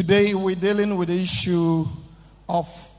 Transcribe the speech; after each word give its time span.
Today 0.00 0.32
we're 0.32 0.56
dealing 0.56 0.96
with 0.96 1.08
the 1.08 1.20
issue 1.20 1.84
of 2.48 2.90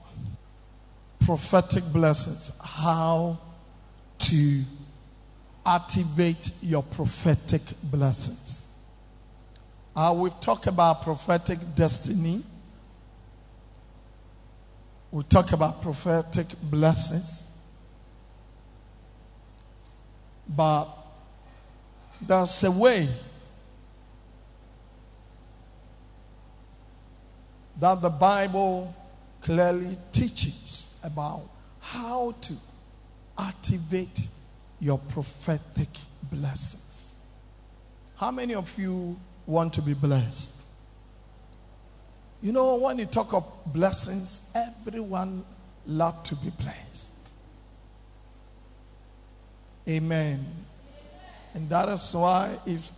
prophetic 1.25 1.83
blessings. 1.91 2.51
How 2.63 3.39
to 4.19 4.61
activate 5.65 6.51
your 6.61 6.83
prophetic 6.83 7.63
blessings. 7.85 8.67
Uh, 9.95 10.13
we've 10.15 10.39
talked 10.39 10.67
about 10.67 11.01
prophetic 11.01 11.57
destiny. 11.75 12.43
We 15.09 15.23
talk 15.23 15.53
about 15.53 15.81
prophetic 15.81 16.49
blessings. 16.61 17.47
But 20.47 20.85
there's 22.21 22.63
a 22.63 22.69
way 22.69 23.09
that 27.81 27.99
the 27.99 28.09
Bible 28.09 28.95
clearly 29.41 29.97
teaches 30.11 31.01
about 31.03 31.41
how 31.79 32.31
to 32.39 32.53
activate 33.39 34.27
your 34.79 34.99
prophetic 34.99 35.89
blessings. 36.31 37.15
How 38.17 38.29
many 38.29 38.53
of 38.53 38.77
you 38.77 39.19
want 39.47 39.73
to 39.73 39.81
be 39.81 39.95
blessed? 39.95 40.63
You 42.43 42.51
know, 42.51 42.77
when 42.77 42.99
you 42.99 43.07
talk 43.07 43.33
of 43.33 43.45
blessings, 43.65 44.51
everyone 44.53 45.43
love 45.87 46.23
to 46.25 46.35
be 46.35 46.51
blessed. 46.51 47.33
Amen. 49.89 50.45
And 51.55 51.67
that 51.71 51.89
is 51.89 52.13
why 52.13 52.57
if 52.67 52.91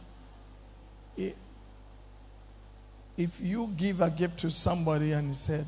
if 3.18 3.40
you 3.42 3.74
give 3.78 4.02
a 4.02 4.10
gift 4.10 4.40
to 4.40 4.52
somebody 4.52 5.12
and 5.12 5.30
he 5.30 5.34
said, 5.34 5.66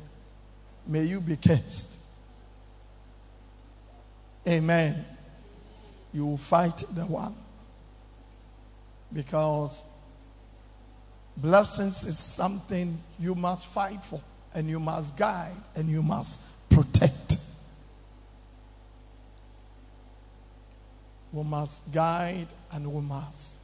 May 0.86 1.04
you 1.04 1.20
be 1.20 1.36
cursed. 1.36 2.00
Amen. 4.48 4.94
You 6.12 6.26
will 6.26 6.36
fight 6.36 6.78
the 6.94 7.02
one. 7.02 7.34
Because 9.12 9.84
blessings 11.36 12.04
is 12.04 12.18
something 12.18 12.98
you 13.18 13.34
must 13.34 13.66
fight 13.66 14.04
for, 14.04 14.20
and 14.54 14.68
you 14.68 14.78
must 14.78 15.16
guide, 15.16 15.56
and 15.74 15.88
you 15.88 16.02
must 16.02 16.42
protect. 16.68 17.36
We 21.32 21.42
must 21.42 21.92
guide 21.92 22.46
and 22.72 22.90
we 22.90 23.02
must 23.02 23.58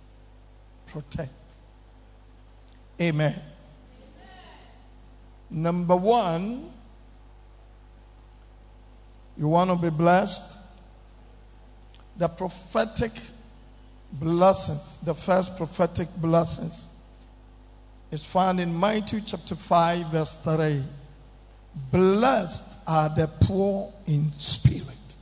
protect. 0.87 1.57
Amen. 3.01 3.35
Number 5.53 5.95
one, 5.95 6.71
you 9.37 9.49
want 9.49 9.71
to 9.71 9.77
be 9.77 9.91
blessed? 9.91 10.59
The 12.17 12.29
prophetic 12.29 13.13
blessings, 14.13 14.99
the 14.99 15.15
first 15.15 15.59
prophetic 15.59 16.09
blessings, 16.17 16.89
is 18.11 18.25
found 18.25 18.61
in 18.61 18.79
Matthew 18.79 19.21
chapter 19.21 19.55
5, 19.55 20.07
verse 20.07 20.37
3. 20.37 20.83
Blessed 21.91 22.79
are 22.87 23.11
the 23.11 23.29
poor 23.43 23.93
in 24.07 24.33
spirit, 24.39 25.15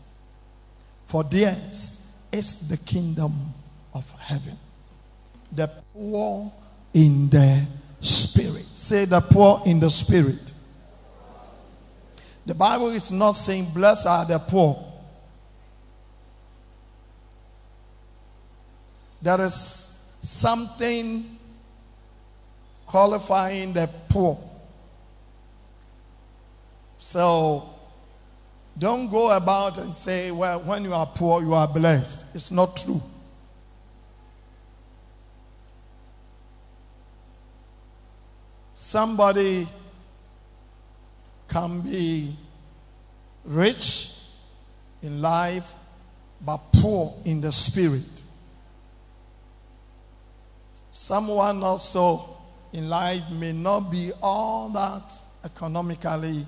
for 1.07 1.25
theirs 1.25 2.07
is 2.31 2.69
the 2.69 2.77
kingdom 2.77 3.33
of 3.95 4.09
heaven. 4.13 4.57
The 5.51 5.69
poor 5.93 6.53
in 6.95 7.29
the 7.31 7.67
spirit. 8.01 8.65
Say 8.65 9.05
the 9.05 9.21
poor 9.21 9.63
in 9.67 9.81
the 9.81 9.91
spirit. 9.91 10.53
The 12.47 12.55
Bible 12.55 12.89
is 12.89 13.13
not 13.13 13.33
saying, 13.33 13.67
Blessed 13.75 14.07
are 14.07 14.25
the 14.25 14.39
poor. 14.39 14.87
There 19.23 19.41
is 19.43 20.05
something 20.23 21.39
qualifying 22.87 23.73
the 23.73 23.89
poor. 24.09 24.39
So 26.97 27.69
don't 28.79 29.11
go 29.11 29.31
about 29.31 29.79
and 29.79 29.95
say, 29.95 30.31
Well, 30.31 30.61
when 30.61 30.85
you 30.85 30.95
are 30.95 31.07
poor, 31.07 31.43
you 31.43 31.55
are 31.55 31.69
blessed. 31.69 32.35
It's 32.35 32.51
not 32.51 32.77
true. 32.77 33.01
Somebody 38.91 39.69
can 41.47 41.81
be 41.83 42.35
rich 43.45 44.11
in 45.01 45.23
life 45.23 45.75
but 46.45 46.57
poor 46.73 47.15
in 47.25 47.41
the 47.41 47.53
spirit. 47.53 48.25
Someone 50.91 51.63
also 51.63 52.37
in 52.73 52.89
life 52.89 53.31
may 53.31 53.53
not 53.53 53.93
be 53.93 54.11
all 54.21 54.71
that 54.71 55.13
economically 55.45 56.45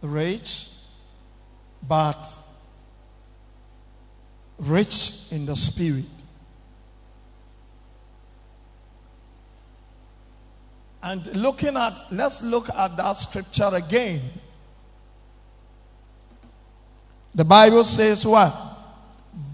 rich, 0.00 0.70
but 1.86 2.26
rich 4.60 5.30
in 5.30 5.44
the 5.44 5.56
spirit. 5.56 6.23
And 11.04 11.36
looking 11.36 11.76
at, 11.76 12.00
let's 12.10 12.42
look 12.42 12.70
at 12.70 12.96
that 12.96 13.12
scripture 13.12 13.68
again. 13.74 14.22
The 17.34 17.44
Bible 17.44 17.84
says 17.84 18.26
what? 18.26 18.54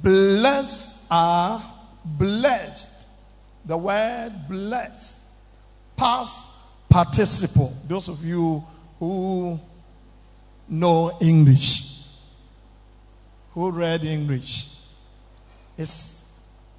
Blessed 0.01 1.03
are 1.11 1.61
blessed. 2.05 3.09
The 3.65 3.77
word 3.77 4.33
blessed, 4.49 5.23
past 5.97 6.53
participle. 6.89 7.75
Those 7.89 8.09
of 8.09 8.25
you 8.25 8.65
who 9.01 9.59
know 10.69 11.19
English, 11.21 12.05
who 13.55 13.73
read 13.73 14.05
English, 14.05 14.77
is 15.77 16.33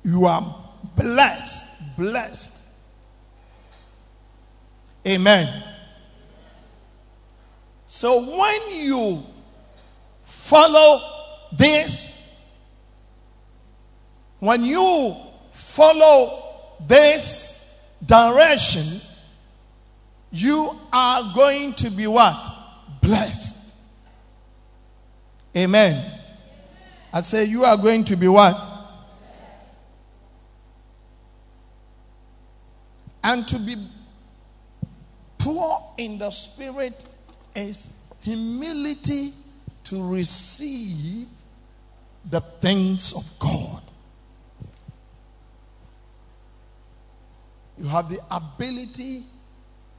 you 0.06 0.26
are 0.26 0.56
blessed, 0.96 1.98
blessed. 1.98 2.61
Amen. 5.08 5.48
So 7.86 8.38
when 8.38 8.62
you 8.72 9.24
follow 10.24 11.02
this, 11.52 12.34
when 14.40 14.64
you 14.64 15.16
follow 15.52 16.44
this 16.88 17.80
direction, 18.06 19.02
you 20.32 20.72
are 20.94 21.34
going 21.36 21.74
to 21.74 21.90
be 21.90 22.08
what? 22.08 22.48
Blessed. 23.02 23.76
Amen. 25.58 26.20
I 27.14 27.22
say 27.22 27.44
you 27.46 27.66
are 27.66 27.76
going 27.76 28.06
to 28.06 28.16
be 28.16 28.28
what? 28.28 28.56
And 33.24 33.48
to 33.50 33.60
be 33.60 33.76
poor 35.42 35.94
in 35.98 36.18
the 36.18 36.30
spirit 36.30 37.06
is 37.56 37.90
humility 38.22 39.32
to 39.84 40.08
receive 40.08 41.28
the 42.30 42.40
things 42.40 43.14
of 43.14 43.40
God. 43.40 43.82
You 47.78 47.88
have 47.88 48.10
the 48.10 48.20
ability 48.30 49.24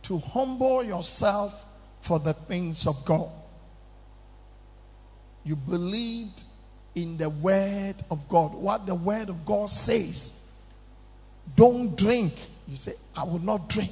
to 0.02 0.18
humble 0.18 0.84
yourself 0.84 1.64
for 2.00 2.20
the 2.20 2.32
things 2.32 2.86
of 2.86 3.04
God. 3.04 3.30
You 5.44 5.56
believed 5.56 6.44
in 6.94 7.16
the 7.16 7.28
word 7.28 7.96
of 8.10 8.28
God. 8.28 8.54
What 8.54 8.86
the 8.86 8.94
word 8.94 9.28
of 9.28 9.44
God 9.44 9.70
says. 9.70 10.48
Don't 11.56 11.96
drink. 11.96 12.32
You 12.68 12.76
say, 12.76 12.92
I 13.16 13.24
will 13.24 13.40
not 13.40 13.68
drink. 13.68 13.90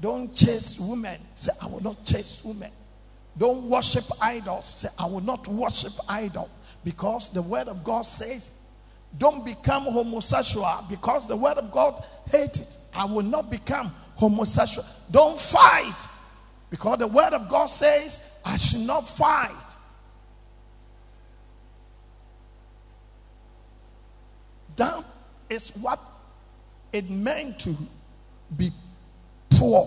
Don't 0.00 0.34
chase 0.34 0.78
women. 0.80 1.20
Say, 1.34 1.52
I 1.62 1.66
will 1.66 1.82
not 1.82 2.04
chase 2.04 2.42
women. 2.44 2.70
Don't 3.36 3.64
worship 3.64 4.04
idols. 4.20 4.66
Say, 4.66 4.88
I 4.98 5.06
will 5.06 5.20
not 5.20 5.46
worship 5.48 5.92
idol. 6.08 6.48
Because 6.84 7.30
the 7.30 7.42
word 7.42 7.68
of 7.68 7.84
God 7.84 8.02
says, 8.02 8.50
don't 9.18 9.44
become 9.44 9.82
homosexual 9.84 10.84
because 10.88 11.26
the 11.26 11.36
word 11.36 11.58
of 11.58 11.70
God 11.72 12.02
hates 12.30 12.60
it. 12.60 12.78
I 12.94 13.04
will 13.04 13.24
not 13.24 13.50
become 13.50 13.92
homosexual. 14.14 14.86
Don't 15.10 15.38
fight 15.38 16.06
because 16.70 16.98
the 16.98 17.08
word 17.08 17.32
of 17.32 17.48
God 17.48 17.66
says, 17.66 18.34
I 18.44 18.56
should 18.56 18.86
not 18.86 19.08
fight. 19.08 19.50
That 24.76 25.04
is 25.50 25.70
what 25.76 25.98
it 26.92 27.10
meant 27.10 27.58
to 27.60 27.76
be 28.56 28.70
poor 29.60 29.86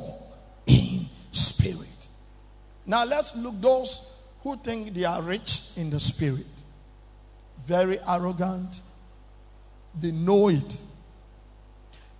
in 0.67 1.03
spirit. 1.31 2.07
Now 2.85 3.05
let's 3.05 3.35
look 3.35 3.59
those 3.59 4.13
who 4.43 4.55
think 4.57 4.93
they 4.93 5.03
are 5.03 5.19
rich 5.19 5.71
in 5.77 5.89
the 5.89 5.99
spirit. 5.99 6.45
Very 7.65 7.97
arrogant. 8.07 8.81
They 9.99 10.11
know 10.11 10.49
it. 10.49 10.79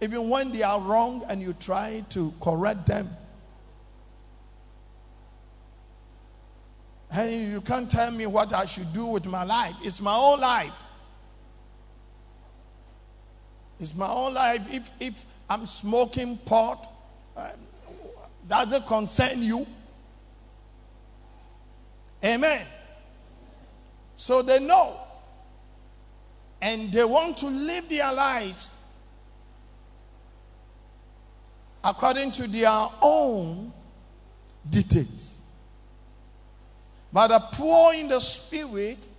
Even 0.02 0.30
when 0.30 0.52
they 0.52 0.64
are 0.64 0.82
wrong 0.82 1.24
and 1.30 1.42
you 1.44 1.54
try 1.54 2.04
to 2.10 2.34
correct 2.42 2.88
them, 2.88 3.08
hey, 7.12 7.46
you 7.46 7.62
can't 7.62 7.90
tell 7.90 8.10
me 8.10 8.26
what 8.26 8.52
I 8.52 8.66
should 8.66 8.92
do 8.94 9.06
with 9.06 9.28
my 9.28 9.44
life. 9.44 9.76
It's 9.84 10.02
my 10.02 10.16
own 10.16 10.40
life. 10.40 10.74
It's 13.80 13.94
my 13.94 14.10
own 14.10 14.34
life. 14.34 14.62
If, 14.72 14.90
if 15.00 15.24
I'm 15.48 15.68
smoking 15.68 16.38
pot, 16.38 16.88
does 18.48 18.74
it 18.74 18.86
concern 18.86 19.42
you? 19.42 19.66
Amen. 22.24 22.66
So 24.16 24.42
they 24.42 24.60
know. 24.60 25.00
And 26.62 26.92
they 26.92 27.04
want 27.04 27.38
to 27.40 27.48
live 27.48 27.90
their 27.90 28.12
lives 28.14 28.80
according 31.84 32.32
to 32.32 32.48
their 32.48 32.88
own 33.02 33.74
dictates. 34.70 35.42
But 37.12 37.28
the 37.28 37.40
poor 37.52 37.94
in 37.94 38.08
the 38.08 38.20
spirit, 38.20 39.10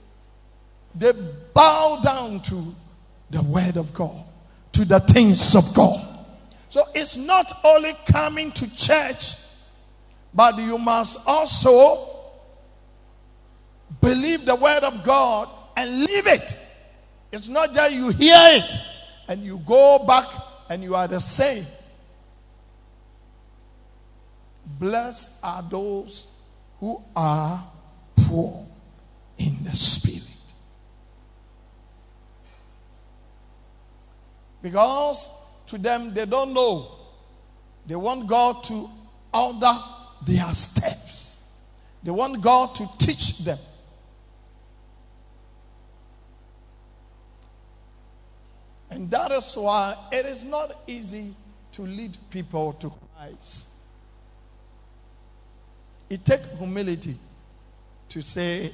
they 0.95 1.13
bow 1.53 2.01
down 2.03 2.41
to 2.43 2.75
the 3.31 3.43
word 3.43 3.77
of 3.77 3.93
God, 3.93 4.25
to 4.73 4.85
the 4.85 5.01
things 5.01 5.55
of 5.55 5.75
God. 5.75 6.04
So 6.75 6.83
it's 6.93 7.17
not 7.17 7.53
only 7.63 7.95
coming 8.05 8.51
to 8.51 8.77
church, 8.77 9.37
but 10.35 10.59
you 10.59 10.77
must 10.77 11.21
also 11.25 12.05
believe 14.01 14.45
the 14.45 14.57
word 14.57 14.83
of 14.83 15.05
God 15.05 15.49
and 15.77 16.01
live 16.01 16.27
it. 16.27 16.59
It's 17.31 17.49
not 17.49 17.75
that 17.75 17.93
you 17.93 18.09
hear 18.09 18.37
it 18.37 18.73
and 19.29 19.45
you 19.45 19.63
go 19.65 20.05
back 20.05 20.27
and 20.69 20.83
you 20.83 20.97
are 20.97 21.07
the 21.07 21.21
same. 21.21 21.65
Blessed 24.67 25.45
are 25.45 25.63
those 25.71 26.27
who 26.81 27.01
are 27.15 27.63
poor 28.17 28.67
in 29.39 29.63
the 29.63 29.77
spirit. 29.77 30.25
Because 34.61 35.44
to 35.67 35.79
them, 35.79 36.13
they 36.13 36.27
don't 36.27 36.53
know. 36.53 36.89
They 37.87 37.97
want 37.97 38.27
God 38.27 38.63
to 38.65 38.89
order 39.33 39.73
their 40.27 40.55
steps, 40.55 41.53
they 42.03 42.11
want 42.11 42.41
God 42.41 42.75
to 42.77 42.89
teach 42.99 43.39
them. 43.39 43.59
And 48.91 49.11
that 49.11 49.33
is 49.33 49.57
why 49.57 49.97
it 50.13 50.25
is 50.25 50.45
not 50.45 50.71
easy 50.87 51.35
to 51.73 51.83
lead 51.83 52.17
people 52.31 52.75
to 52.75 52.93
Christ. 53.17 53.71
It 56.09 56.25
takes 56.25 56.57
humility 56.59 57.17
to 58.11 58.23
say, 58.23 58.71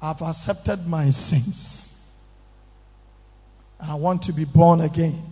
I've 0.00 0.22
accepted 0.22 0.86
my 0.86 1.10
sins. 1.10 2.14
I 3.78 3.94
want 3.94 4.22
to 4.22 4.32
be 4.32 4.46
born 4.46 4.80
again. 4.80 5.31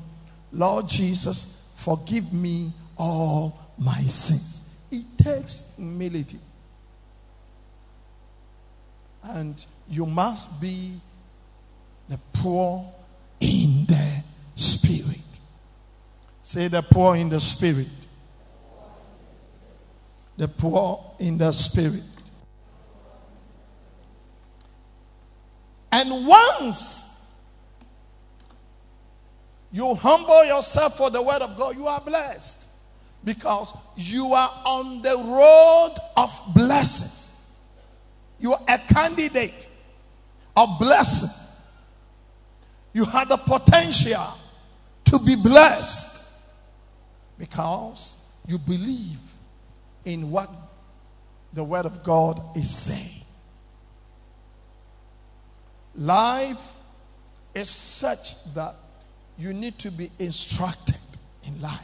Lord 0.53 0.89
Jesus, 0.89 1.71
forgive 1.77 2.33
me 2.33 2.73
all 2.97 3.59
my 3.79 4.01
sins. 4.03 4.69
It 4.91 5.05
takes 5.17 5.75
humility. 5.77 6.39
And 9.23 9.65
you 9.89 10.07
must 10.07 10.61
be 10.61 11.01
the 12.09 12.19
poor 12.33 12.93
in 13.41 13.87
the 13.87 14.23
spirit. 14.57 15.41
Say 16.43 16.69
the 16.69 16.83
poor 16.83 17.17
in 17.17 17.29
the 17.29 17.39
spirit. 17.39 17.87
The 20.37 20.49
poor 20.49 21.15
in 21.19 21.39
the 21.39 21.53
spirit. 21.53 22.03
And 25.93 26.27
once 26.27 27.10
you 29.73 29.95
humble 29.95 30.45
yourself 30.45 30.97
for 30.97 31.11
the 31.11 31.23
word 31.23 31.43
of 31.43 31.57
God, 31.57 31.77
you 31.77 31.87
are 31.87 32.01
blessed 32.01 32.69
because 33.25 33.77
you 33.97 34.33
are 34.33 34.51
on 34.65 35.03
the 35.03 35.17
road 35.17 35.95
of 36.17 36.43
blessings. 36.55 37.41
You 38.39 38.55
are 38.55 38.61
a 38.67 38.79
candidate 38.79 39.69
of 40.57 40.79
blessing. 40.79 41.31
You 42.93 43.05
have 43.05 43.29
the 43.29 43.37
potential 43.37 44.27
to 45.05 45.19
be 45.21 45.37
blessed 45.37 46.25
because 47.39 48.33
you 48.47 48.59
believe 48.59 49.19
in 50.05 50.31
what 50.31 50.51
the 51.53 51.63
Word 51.63 51.87
of 51.87 52.03
God 52.03 52.41
is 52.57 52.71
saying. 52.71 53.25
Life 55.97 56.77
is 57.55 57.69
such 57.69 58.53
that 58.55 58.75
you 59.41 59.53
need 59.53 59.79
to 59.79 59.91
be 59.91 60.11
instructed 60.19 60.97
in 61.45 61.61
life. 61.61 61.81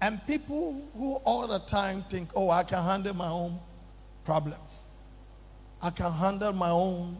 And 0.00 0.24
people 0.26 0.82
who 0.96 1.16
all 1.24 1.46
the 1.46 1.58
time 1.58 2.02
think, 2.04 2.30
oh, 2.34 2.48
I 2.50 2.62
can 2.62 2.82
handle 2.82 3.14
my 3.14 3.28
own 3.28 3.58
problems, 4.24 4.84
I 5.82 5.90
can 5.90 6.12
handle 6.12 6.52
my 6.52 6.70
own 6.70 7.18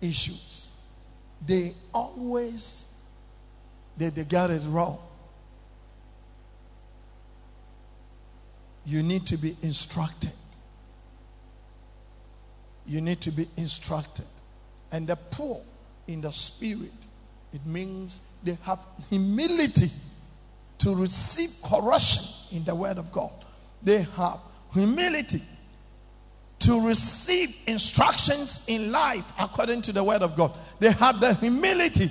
issues 0.00 0.70
they 1.46 1.72
always 1.92 2.94
they, 3.96 4.08
they 4.08 4.24
got 4.24 4.50
it 4.50 4.62
wrong. 4.66 4.98
You 8.86 9.02
need 9.02 9.26
to 9.26 9.36
be 9.36 9.56
instructed. 9.62 10.32
You 12.86 13.00
need 13.00 13.20
to 13.22 13.30
be 13.30 13.46
instructed. 13.56 14.24
And 14.90 15.06
the 15.06 15.16
poor 15.16 15.60
in 16.08 16.22
the 16.22 16.32
spirit, 16.32 17.06
it 17.52 17.64
means 17.66 18.26
they 18.42 18.56
have 18.62 18.78
humility 19.08 19.88
to 20.78 20.94
receive 20.94 21.50
correction 21.62 22.56
in 22.56 22.64
the 22.64 22.74
word 22.74 22.98
of 22.98 23.12
God. 23.12 23.32
They 23.82 24.02
have 24.02 24.38
humility 24.72 25.42
to 26.60 26.86
receive 26.86 27.56
instructions 27.66 28.64
in 28.68 28.92
life 28.92 29.32
according 29.38 29.82
to 29.82 29.92
the 29.92 30.04
word 30.04 30.22
of 30.22 30.36
God. 30.36 30.52
They 30.78 30.92
have 30.92 31.20
the 31.20 31.34
humility 31.34 32.10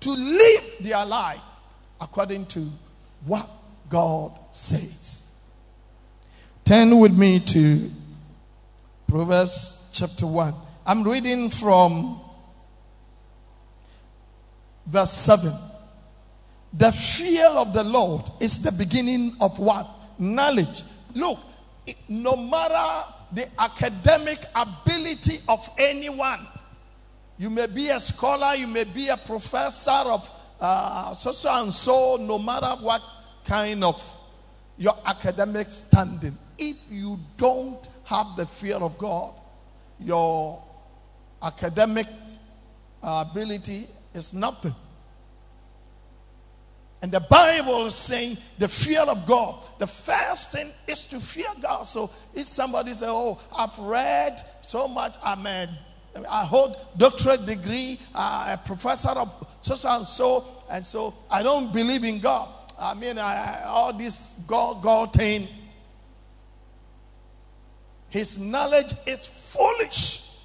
to 0.00 0.10
live 0.10 0.76
their 0.80 1.04
life 1.04 1.40
according 2.00 2.46
to 2.46 2.66
what 3.24 3.48
God 3.88 4.32
says. 4.52 5.30
Turn 6.64 6.98
with 6.98 7.16
me 7.16 7.40
to 7.40 7.90
Proverbs 9.08 9.90
chapter 9.92 10.26
1. 10.26 10.54
I'm 10.86 11.02
reading 11.02 11.50
from 11.50 12.20
verse 14.90 15.12
7. 15.12 15.52
The 16.72 16.92
fear 16.92 17.46
of 17.46 17.72
the 17.72 17.84
Lord 17.84 18.22
is 18.40 18.62
the 18.62 18.72
beginning 18.72 19.36
of 19.40 19.58
what? 19.58 19.88
Knowledge. 20.18 20.82
Look, 21.14 21.38
no 22.08 22.36
matter 22.36 23.12
the 23.32 23.48
academic 23.58 24.38
ability 24.54 25.38
of 25.48 25.68
anyone. 25.78 26.46
You 27.38 27.50
may 27.50 27.66
be 27.66 27.88
a 27.88 28.00
scholar, 28.00 28.54
you 28.54 28.66
may 28.66 28.84
be 28.84 29.08
a 29.08 29.16
professor 29.16 29.90
of 29.90 30.30
uh, 30.60 31.14
so, 31.14 31.32
so 31.32 31.62
and 31.62 31.74
so, 31.74 32.18
no 32.20 32.38
matter 32.38 32.70
what 32.82 33.00
kind 33.44 33.82
of 33.82 34.16
your 34.76 34.94
academic 35.06 35.70
standing. 35.70 36.36
If 36.58 36.76
you 36.90 37.18
don't 37.38 37.88
have 38.04 38.36
the 38.36 38.44
fear 38.44 38.76
of 38.76 38.98
God, 38.98 39.32
your 39.98 40.62
academic 41.42 42.08
ability 43.02 43.86
is 44.14 44.34
nothing. 44.34 44.74
And 47.02 47.10
the 47.10 47.20
Bible 47.20 47.86
is 47.86 47.94
saying 47.94 48.36
the 48.58 48.68
fear 48.68 49.00
of 49.00 49.26
God. 49.26 49.56
The 49.78 49.86
first 49.86 50.52
thing 50.52 50.70
is 50.86 51.04
to 51.06 51.18
fear 51.18 51.46
God. 51.60 51.84
So 51.84 52.10
if 52.34 52.46
somebody 52.46 52.92
say, 52.92 53.06
"Oh, 53.08 53.40
I've 53.56 53.78
read 53.78 54.40
so 54.62 54.86
much. 54.86 55.16
I'm 55.22 55.46
a, 55.46 55.68
I 56.28 56.44
hold 56.44 56.76
doctorate 56.96 57.46
degree, 57.46 57.98
uh, 58.14 58.56
a 58.58 58.66
professor 58.66 59.10
of 59.10 59.46
so 59.62 59.88
and 59.88 60.06
so, 60.06 60.44
and 60.70 60.84
so 60.84 61.14
I 61.30 61.42
don't 61.42 61.72
believe 61.72 62.04
in 62.04 62.20
God. 62.20 62.48
I 62.78 62.94
mean, 62.94 63.18
I, 63.18 63.62
all 63.64 63.92
this 63.92 64.42
God, 64.46 64.82
God 64.82 65.12
thing. 65.12 65.48
His 68.08 68.38
knowledge 68.38 68.92
is 69.06 69.26
foolish. 69.26 70.36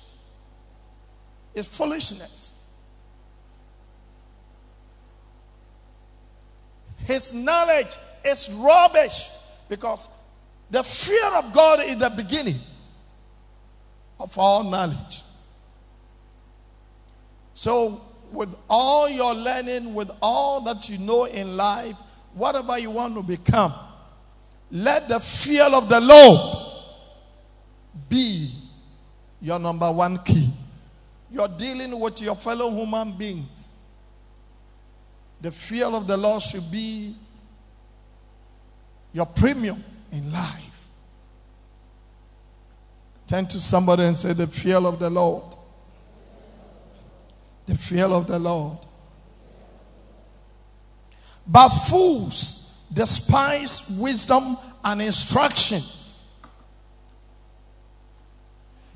It's 1.54 1.76
foolishness. 1.76 2.55
His 7.06 7.34
knowledge 7.34 7.96
is 8.24 8.50
rubbish 8.52 9.30
because 9.70 10.10
The 10.72 10.84
fear 10.84 11.26
of 11.36 11.54
God 11.54 11.84
is 11.86 11.98
the 11.98 12.10
beginning 12.10 12.56
of 14.20 14.38
all 14.38 14.64
knowledge. 14.64 15.22
So, 17.54 18.02
with 18.32 18.54
all 18.70 19.08
your 19.08 19.34
learning, 19.34 19.94
with 19.94 20.10
all 20.22 20.62
that 20.62 20.90
you 20.90 20.98
know 20.98 21.26
in 21.26 21.56
life, 21.56 21.96
whatever 22.34 22.78
you 22.78 22.90
want 22.92 23.16
to 23.16 23.24
become, 23.24 23.74
let 24.72 25.08
the 25.08 25.20
fear 25.20 25.64
of 25.64 25.88
the 25.88 26.02
Lord 26.02 26.40
be 28.10 28.52
your 29.42 29.60
number 29.60 29.90
one 29.92 30.18
key. 30.24 30.50
You're 31.32 31.48
dealing 31.48 31.98
with 32.00 32.22
your 32.22 32.36
fellow 32.36 32.70
human 32.72 33.12
beings. 33.18 33.72
The 35.42 35.52
fear 35.52 35.88
of 35.88 36.08
the 36.08 36.18
Lord 36.18 36.42
should 36.42 36.70
be 36.72 37.16
your 39.14 39.26
premium 39.26 39.84
in 40.12 40.32
life. 40.32 40.88
Turn 43.28 43.46
to 43.48 43.60
somebody 43.60 44.04
and 44.04 44.18
say, 44.18 44.34
The 44.34 44.48
fear 44.48 44.78
of 44.78 45.00
the 45.00 45.10
Lord. 45.10 45.56
The 47.68 47.76
fear 47.76 48.06
of 48.06 48.28
the 48.28 48.38
Lord. 48.38 48.78
But 51.48 51.70
fools 51.70 52.84
despise 52.94 53.98
wisdom 54.00 54.58
and 54.84 55.02
instructions. 55.02 56.26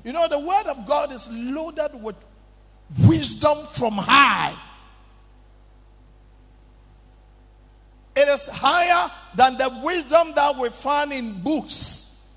You 0.04 0.12
know, 0.12 0.28
the 0.28 0.38
word 0.38 0.66
of 0.66 0.86
God 0.86 1.12
is 1.12 1.28
loaded 1.30 2.02
with 2.02 2.16
wisdom 3.06 3.58
from 3.66 3.92
high. 3.92 4.54
It 8.20 8.28
is 8.28 8.48
higher 8.48 9.10
than 9.34 9.56
the 9.56 9.80
wisdom 9.82 10.32
that 10.34 10.54
we 10.58 10.68
find 10.68 11.10
in 11.10 11.40
books, 11.40 12.28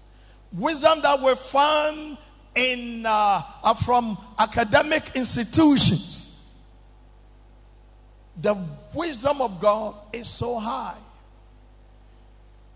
wisdom 0.53 1.01
that 1.01 1.21
we 1.21 1.35
find 1.35 2.17
in 2.55 3.05
uh, 3.05 3.73
from 3.73 4.17
academic 4.39 5.13
institutions. 5.13 6.53
The 8.41 8.55
wisdom 8.95 9.41
of 9.41 9.59
God 9.59 9.95
is 10.13 10.29
so 10.29 10.57
high, 10.57 10.95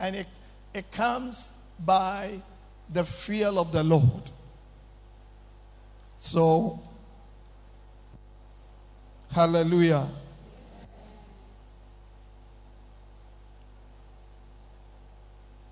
and 0.01 0.13
it, 0.17 0.27
it 0.73 0.91
comes 0.91 1.49
by 1.79 2.41
the 2.91 3.05
fear 3.05 3.47
of 3.47 3.71
the 3.71 3.85
Lord. 3.85 4.31
So, 6.17 6.81
hallelujah. 9.31 10.05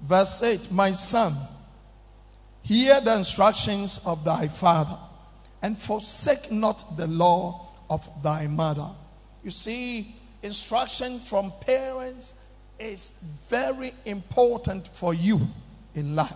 Verse 0.05 0.43
8 0.43 0.71
My 0.71 0.91
son, 0.91 1.33
hear 2.61 3.01
the 3.01 3.17
instructions 3.17 3.99
of 4.05 4.23
thy 4.23 4.47
father, 4.47 4.97
and 5.61 5.77
forsake 5.77 6.51
not 6.51 6.95
the 6.95 7.07
law 7.07 7.67
of 7.89 8.07
thy 8.23 8.45
mother. 8.47 8.87
You 9.43 9.49
see, 9.49 10.15
instruction 10.43 11.19
from 11.19 11.51
parents 11.61 12.35
is 12.79 13.17
very 13.49 13.93
important 14.05 14.87
for 14.89 15.13
you 15.13 15.39
in 15.95 16.15
life. 16.15 16.33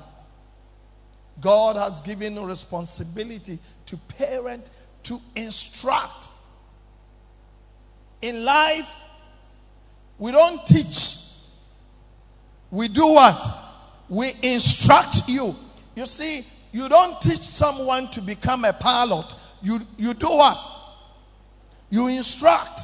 God 1.39 1.75
has 1.75 1.99
given 1.99 2.43
responsibility 2.43 3.59
to 3.85 3.97
parent 3.97 4.69
to 5.03 5.21
instruct. 5.35 6.31
In 8.21 8.43
life, 8.43 8.99
we 10.17 10.31
don't 10.31 10.65
teach 10.65 11.28
we 12.71 12.87
do 12.87 13.07
what? 13.07 13.37
We 14.07 14.31
instruct 14.41 15.27
you. 15.27 15.55
You 15.95 16.05
see, 16.05 16.41
you 16.71 16.87
don't 16.87 17.19
teach 17.21 17.39
someone 17.39 18.09
to 18.11 18.21
become 18.21 18.65
a 18.65 18.73
pilot. 18.73 19.33
You, 19.61 19.79
you 19.97 20.13
do 20.13 20.29
what? 20.29 20.57
You 21.89 22.07
instruct. 22.07 22.81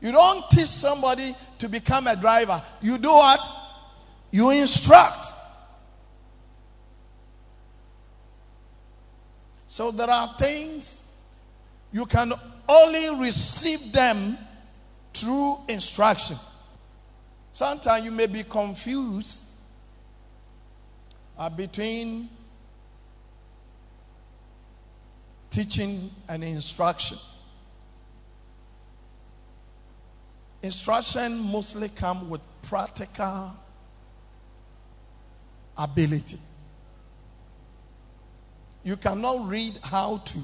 You 0.00 0.12
don't 0.12 0.48
teach 0.50 0.66
somebody 0.66 1.34
to 1.58 1.68
become 1.68 2.06
a 2.06 2.16
driver. 2.16 2.62
You 2.82 2.98
do 2.98 3.08
what? 3.08 3.40
You 4.30 4.50
instruct. 4.50 5.32
So 9.66 9.90
there 9.90 10.10
are 10.10 10.34
things 10.38 11.10
you 11.92 12.06
can 12.06 12.32
only 12.68 13.20
receive 13.20 13.92
them 13.92 14.38
through 15.12 15.58
instruction. 15.68 16.36
Sometimes 17.54 18.04
you 18.04 18.10
may 18.10 18.26
be 18.26 18.42
confused 18.42 19.44
uh, 21.38 21.48
between 21.48 22.28
teaching 25.50 26.10
and 26.28 26.42
instruction. 26.42 27.16
Instruction 30.62 31.38
mostly 31.52 31.90
come 31.90 32.28
with 32.28 32.40
practical 32.62 33.52
ability. 35.78 36.38
You 38.82 38.96
cannot 38.96 39.48
read 39.48 39.78
how 39.84 40.16
to. 40.16 40.38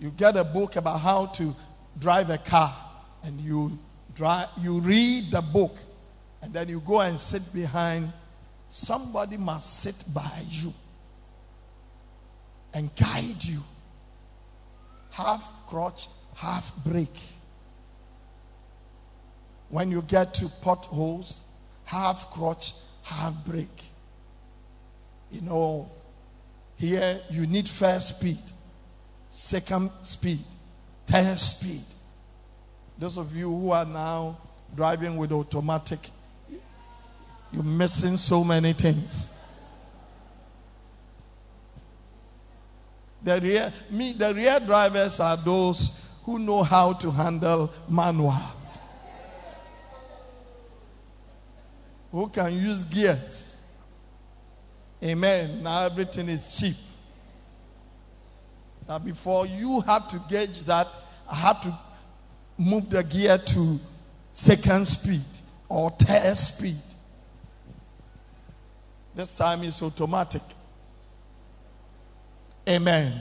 You 0.00 0.10
get 0.12 0.38
a 0.38 0.44
book 0.44 0.76
about 0.76 1.00
how 1.00 1.26
to 1.26 1.54
drive 1.98 2.30
a 2.30 2.38
car 2.38 2.74
and 3.22 3.38
you 3.38 3.78
drive 4.14 4.48
you 4.62 4.80
read 4.80 5.24
the 5.30 5.42
book 5.42 5.76
and 6.42 6.52
then 6.52 6.68
you 6.68 6.80
go 6.80 7.00
and 7.00 7.18
sit 7.18 7.42
behind, 7.54 8.12
somebody 8.68 9.36
must 9.36 9.78
sit 9.80 9.94
by 10.12 10.42
you 10.48 10.72
and 12.74 12.94
guide 12.96 13.44
you. 13.44 13.60
Half 15.10 15.66
crutch, 15.66 16.08
half 16.36 16.74
brake. 16.84 17.20
When 19.68 19.90
you 19.90 20.02
get 20.02 20.34
to 20.34 20.48
potholes, 20.62 21.40
half 21.84 22.30
crutch, 22.30 22.72
half 23.04 23.34
brake. 23.46 23.68
You 25.30 25.42
know, 25.42 25.90
here 26.76 27.20
you 27.30 27.46
need 27.46 27.68
first 27.68 28.18
speed, 28.18 28.38
second 29.30 29.90
speed, 30.02 30.40
third 31.06 31.38
speed. 31.38 31.84
Those 32.98 33.16
of 33.16 33.36
you 33.36 33.48
who 33.48 33.70
are 33.70 33.84
now 33.84 34.38
driving 34.74 35.16
with 35.16 35.32
automatic 35.32 36.00
you're 37.52 37.62
missing 37.62 38.16
so 38.16 38.42
many 38.42 38.72
things. 38.72 39.36
The 43.22 43.40
rear, 43.40 43.72
me, 43.90 44.12
the 44.14 44.34
real 44.34 44.60
drivers 44.60 45.20
are 45.20 45.36
those 45.36 46.08
who 46.24 46.38
know 46.38 46.62
how 46.62 46.92
to 46.94 47.10
handle 47.10 47.72
manuals, 47.88 48.78
who 52.10 52.28
can 52.28 52.52
use 52.54 52.84
gears. 52.84 53.58
Amen. 55.04 55.62
Now 55.62 55.84
everything 55.84 56.28
is 56.28 56.58
cheap. 56.58 56.76
Now, 58.88 58.98
before 58.98 59.46
you 59.46 59.80
have 59.82 60.08
to 60.08 60.20
gauge 60.28 60.64
that, 60.64 60.88
I 61.30 61.34
have 61.36 61.62
to 61.62 61.78
move 62.58 62.90
the 62.90 63.02
gear 63.02 63.38
to 63.38 63.80
second 64.32 64.86
speed 64.86 65.24
or 65.68 65.90
third 65.90 66.36
speed. 66.36 66.91
This 69.14 69.36
time 69.36 69.62
it's 69.62 69.82
automatic. 69.82 70.42
Amen. 72.68 73.12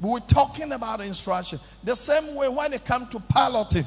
We're 0.00 0.20
talking 0.20 0.72
about 0.72 1.00
instruction. 1.00 1.58
The 1.84 1.94
same 1.94 2.34
way 2.34 2.48
when 2.48 2.72
it 2.72 2.84
comes 2.84 3.08
to 3.10 3.20
piloting, 3.20 3.84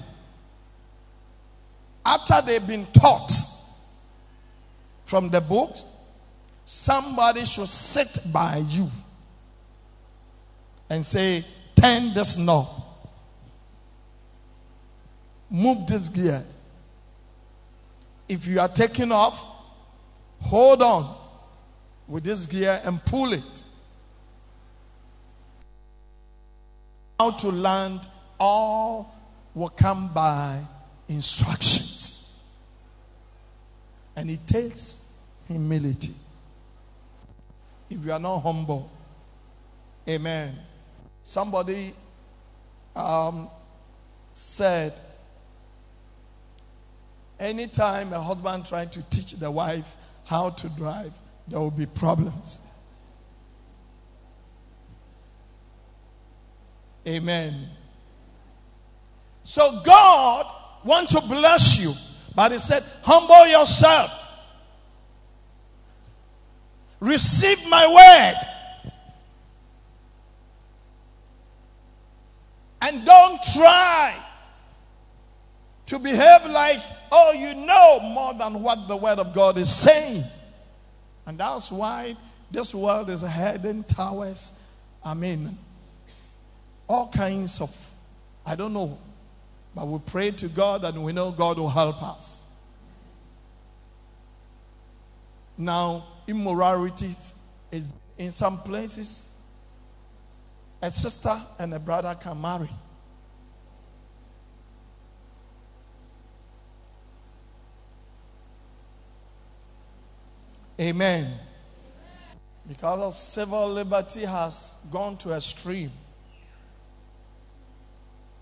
after 2.05 2.41
they've 2.45 2.65
been 2.65 2.85
taught 2.93 3.31
from 5.05 5.29
the 5.29 5.41
book, 5.41 5.75
somebody 6.65 7.45
should 7.45 7.67
sit 7.67 8.19
by 8.31 8.63
you 8.69 8.89
and 10.89 11.05
say, 11.05 11.43
Turn 11.75 12.13
this 12.13 12.37
knob, 12.37 12.67
move 15.49 15.87
this 15.87 16.09
gear. 16.09 16.43
If 18.27 18.45
you 18.47 18.59
are 18.59 18.67
taking 18.67 19.11
off, 19.11 19.45
hold 20.41 20.81
on 20.81 21.28
with 22.09 22.23
this 22.23 22.47
gear 22.47 22.81
and 22.83 23.03
pull 23.05 23.31
it. 23.33 23.63
How 27.19 27.31
to 27.31 27.51
land, 27.51 28.07
all 28.39 29.15
will 29.53 29.69
come 29.69 30.11
by 30.13 30.59
instructions. 31.07 32.43
And 34.15 34.29
it 34.31 34.45
takes 34.47 35.13
humility. 35.47 36.13
If 37.89 38.03
you 38.03 38.11
are 38.11 38.19
not 38.19 38.39
humble, 38.39 38.89
amen. 40.07 40.57
Somebody 41.23 41.93
um, 42.95 43.49
said, 44.33 44.93
anytime 47.39 48.13
a 48.13 48.19
husband 48.19 48.65
trying 48.65 48.89
to 48.89 49.03
teach 49.09 49.33
the 49.33 49.51
wife 49.51 49.95
how 50.25 50.49
to 50.51 50.69
drive, 50.69 51.13
there 51.49 51.59
will 51.59 51.71
be 51.71 51.85
problems. 51.85 52.61
Amen. 57.07 57.69
So 59.43 59.81
God 59.83 60.45
wants 60.83 61.13
to 61.13 61.21
bless 61.21 61.83
you, 61.83 61.91
but 62.35 62.51
He 62.51 62.57
said, 62.59 62.83
humble 63.03 63.47
yourself. 63.47 64.15
Receive 66.99 67.67
my 67.69 67.87
word. 67.87 68.35
And 72.81 73.05
don't 73.05 73.39
try 73.55 74.15
to 75.87 75.99
behave 75.99 76.45
like, 76.45 76.79
oh, 77.11 77.31
you 77.31 77.55
know 77.55 77.99
more 78.01 78.33
than 78.35 78.61
what 78.61 78.87
the 78.87 78.95
word 78.95 79.17
of 79.19 79.33
God 79.33 79.57
is 79.57 79.75
saying. 79.75 80.23
And 81.29 81.37
that's 81.37 81.71
why 81.71 82.15
this 82.49 82.73
world 82.73 83.07
is 83.11 83.21
heading 83.21 83.83
towards, 83.83 84.59
I 85.05 85.13
mean, 85.13 85.55
all 86.87 87.07
kinds 87.09 87.61
of, 87.61 87.69
I 88.43 88.55
don't 88.55 88.73
know, 88.73 88.97
but 89.75 89.87
we 89.87 89.99
pray 89.99 90.31
to 90.31 90.47
God 90.47 90.83
and 90.85 91.03
we 91.03 91.13
know 91.13 91.29
God 91.29 91.59
will 91.59 91.69
help 91.69 92.01
us. 92.01 92.41
Now, 95.55 96.03
immorality 96.27 97.13
is 97.71 97.87
in 98.17 98.31
some 98.31 98.57
places, 98.63 99.31
a 100.81 100.89
sister 100.89 101.39
and 101.59 101.75
a 101.75 101.79
brother 101.79 102.17
can 102.19 102.41
marry. 102.41 102.71
Amen. 110.79 111.27
Because 112.67 112.99
of 112.99 113.13
civil 113.13 113.67
liberty 113.67 114.25
has 114.25 114.73
gone 114.91 115.17
to 115.17 115.31
a 115.31 115.37
extreme. 115.37 115.91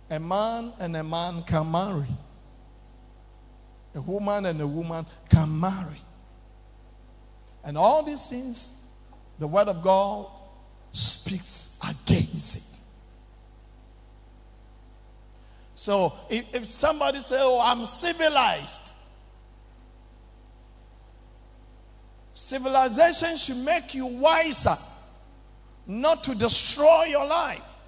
A 0.09 0.19
man 0.19 0.71
and 0.79 0.95
a 0.95 1.03
man 1.03 1.43
can 1.43 1.71
marry. 1.71 2.07
A 3.95 4.01
woman 4.01 4.45
and 4.45 4.61
a 4.61 4.67
woman 4.67 5.05
can 5.29 5.59
marry. 5.59 6.01
And 7.63 7.77
all 7.77 8.03
these 8.03 8.29
things, 8.29 8.83
the 9.39 9.47
Word 9.47 9.67
of 9.67 9.81
God 9.81 10.27
speaks 10.91 11.79
against 11.83 12.57
it. 12.57 12.79
So 15.75 16.13
if, 16.29 16.53
if 16.55 16.65
somebody 16.65 17.19
says, 17.19 17.39
Oh, 17.41 17.61
I'm 17.63 17.85
civilized, 17.85 18.93
civilization 22.37 23.35
should 23.35 23.57
make 23.65 23.95
you 23.95 24.05
wiser, 24.05 24.77
not 25.87 26.23
to 26.23 26.35
destroy 26.35 27.05
your 27.05 27.25
life. 27.25 27.79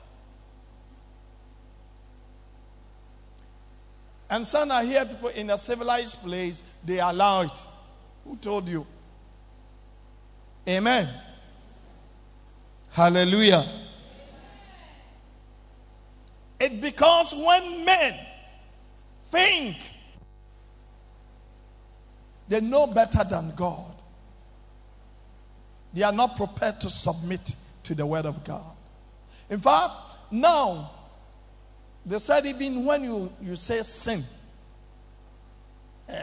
And 4.27 4.47
some 4.47 4.71
I 4.71 4.85
hear 4.85 5.05
people 5.05 5.29
in 5.29 5.51
a 5.51 5.57
civilized 5.57 6.23
place, 6.23 6.63
they 6.83 6.99
allow 6.99 7.41
it. 7.41 7.61
Who 8.25 8.37
told 8.37 8.67
you? 8.67 8.87
Amen. 10.67 11.07
Hallelujah. 12.89 13.65
It 16.59 16.81
because 16.81 17.35
when 17.35 17.85
men 17.85 18.15
think 19.29 19.77
they 22.47 22.61
know 22.61 22.87
better 22.87 23.23
than 23.23 23.53
God, 23.55 23.98
they 25.93 26.03
are 26.03 26.11
not 26.11 26.35
prepared 26.35 26.79
to 26.81 26.89
submit 26.89 27.55
to 27.83 27.95
the 27.95 28.05
word 28.05 28.25
of 28.25 28.43
God. 28.43 28.63
In 29.49 29.59
fact, 29.59 29.93
now 30.31 30.91
they 32.05 32.19
said 32.19 32.45
even 32.45 32.85
when 32.85 33.03
you, 33.03 33.31
you 33.41 33.55
say 33.55 33.81
sin, 33.83 34.23
uh, 36.09 36.13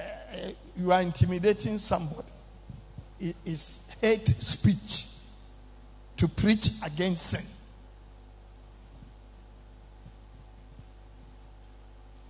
you 0.76 0.92
are 0.92 1.02
intimidating 1.02 1.78
somebody. 1.78 2.28
It 3.18 3.36
is 3.44 3.94
hate 4.00 4.28
speech 4.28 5.06
to 6.16 6.28
preach 6.28 6.70
against 6.84 7.26
sin. 7.26 7.44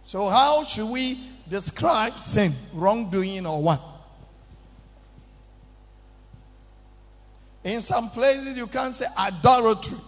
So, 0.04 0.28
how 0.28 0.62
should 0.64 0.88
we 0.90 1.18
describe 1.48 2.12
sin, 2.14 2.52
wrongdoing, 2.72 3.44
or 3.44 3.61
what? 3.61 3.80
In 7.66 7.81
some 7.81 8.11
places, 8.11 8.57
you 8.57 8.68
can't 8.68 8.94
say 8.94 9.07
adultery, 9.18 9.98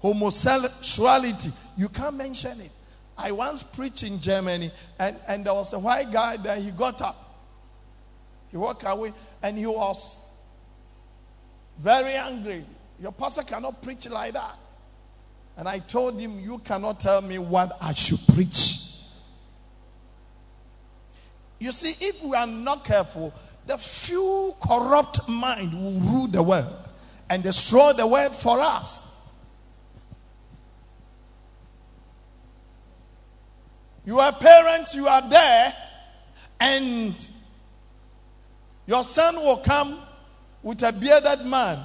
homosexuality, 0.00 1.50
you 1.76 1.90
can't 1.90 2.16
mention 2.16 2.58
it. 2.58 2.72
I 3.18 3.32
once 3.32 3.62
preached 3.62 4.02
in 4.02 4.18
Germany, 4.18 4.70
and, 4.98 5.14
and 5.28 5.44
there 5.44 5.52
was 5.52 5.74
a 5.74 5.78
white 5.78 6.10
guy 6.10 6.38
there. 6.38 6.56
He 6.56 6.70
got 6.70 7.02
up, 7.02 7.38
he 8.50 8.56
walked 8.56 8.84
away, 8.86 9.12
and 9.42 9.58
he 9.58 9.66
was 9.66 10.22
very 11.78 12.14
angry. 12.14 12.64
Your 12.98 13.12
pastor 13.12 13.42
cannot 13.42 13.82
preach 13.82 14.08
like 14.08 14.32
that. 14.32 14.54
And 15.58 15.68
I 15.68 15.80
told 15.80 16.18
him, 16.18 16.40
You 16.40 16.60
cannot 16.60 16.98
tell 16.98 17.20
me 17.20 17.36
what 17.36 17.76
I 17.78 17.92
should 17.92 18.20
preach. 18.34 18.78
You 21.58 21.72
see, 21.72 21.94
if 22.00 22.22
we 22.24 22.34
are 22.34 22.46
not 22.46 22.86
careful, 22.86 23.34
the 23.66 23.78
few 23.78 24.54
corrupt 24.60 25.28
mind 25.28 25.72
will 25.72 26.00
rule 26.12 26.26
the 26.26 26.42
world 26.42 26.88
and 27.30 27.42
destroy 27.42 27.92
the 27.92 28.06
world 28.06 28.36
for 28.36 28.60
us. 28.60 29.08
You 34.04 34.18
are 34.18 34.32
parents, 34.32 34.94
you 34.94 35.06
are 35.06 35.28
there, 35.28 35.72
and 36.58 37.32
your 38.86 39.04
son 39.04 39.36
will 39.36 39.58
come 39.58 39.98
with 40.62 40.82
a 40.82 40.92
bearded 40.92 41.46
man 41.46 41.78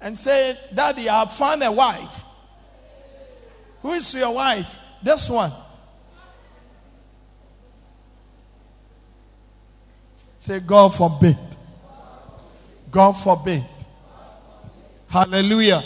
and 0.00 0.18
say, 0.18 0.56
Daddy, 0.74 1.08
I 1.08 1.20
have 1.20 1.32
found 1.32 1.62
a 1.62 1.70
wife. 1.70 2.24
Who 3.82 3.92
is 3.92 4.14
your 4.14 4.34
wife? 4.34 4.78
This 5.02 5.30
one. 5.30 5.52
Say, 10.42 10.58
God 10.58 10.92
forbid. 10.92 11.36
God 12.90 13.12
forbid. 13.12 13.62
Hallelujah. 15.08 15.84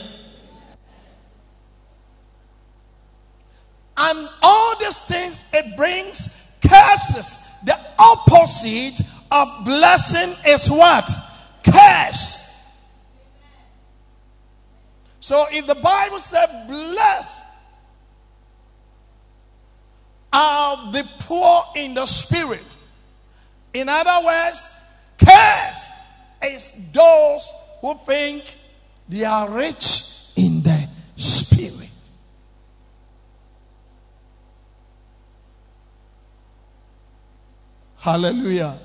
And 3.98 4.28
all 4.40 4.78
these 4.78 5.02
things, 5.04 5.44
it 5.52 5.76
brings 5.76 6.50
curses. 6.66 7.50
The 7.66 7.78
opposite 7.98 9.02
of 9.30 9.46
blessing 9.66 10.34
is 10.46 10.70
what? 10.70 11.06
Curse. 11.62 12.80
So 15.20 15.44
if 15.50 15.66
the 15.66 15.74
Bible 15.74 16.18
said, 16.18 16.66
bless 16.66 17.44
are 20.32 20.92
the 20.92 21.06
poor 21.20 21.62
in 21.76 21.92
the 21.92 22.06
spirit. 22.06 22.75
In 23.76 23.90
other 23.90 24.24
words, 24.24 24.74
curse 25.18 25.90
is 26.42 26.90
those 26.92 27.54
who 27.82 27.94
think 27.94 28.56
they 29.06 29.22
are 29.22 29.50
rich 29.50 30.32
in 30.34 30.62
the 30.62 30.88
spirit. 31.14 31.90
Hallelujah. 37.98 38.78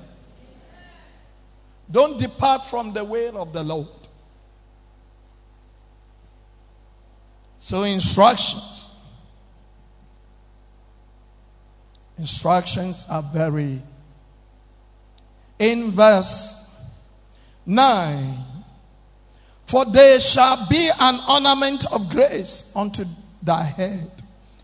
Don't 1.90 2.20
depart 2.20 2.66
from 2.66 2.92
the 2.92 3.02
way 3.02 3.28
of 3.28 3.50
the 3.50 3.64
Lord. 3.64 3.88
So, 7.58 7.84
instructions. 7.84 8.90
Instructions 12.18 13.06
are 13.08 13.22
very. 13.22 13.80
In 15.62 15.92
verse 15.92 16.76
9, 17.64 18.34
for 19.66 19.84
there 19.86 20.18
shall 20.20 20.66
be 20.68 20.90
an 21.00 21.18
ornament 21.28 21.84
of 21.92 22.10
grace 22.10 22.72
unto 22.74 23.04
thy 23.42 23.62
head, 23.62 24.10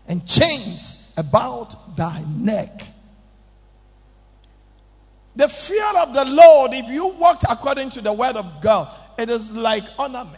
and 0.07 0.27
chains 0.27 1.13
about 1.17 1.95
thy 1.95 2.23
neck 2.37 2.69
the 5.39 5.47
fear 5.47 5.85
of 6.01 6.13
the 6.13 6.25
Lord, 6.25 6.73
if 6.73 6.89
you 6.89 7.07
walk 7.13 7.43
according 7.49 7.91
to 7.91 8.01
the 8.01 8.11
word 8.11 8.35
of 8.35 8.61
God, 8.61 8.93
it 9.17 9.29
is 9.29 9.55
like 9.55 9.85
ornament. 9.97 10.35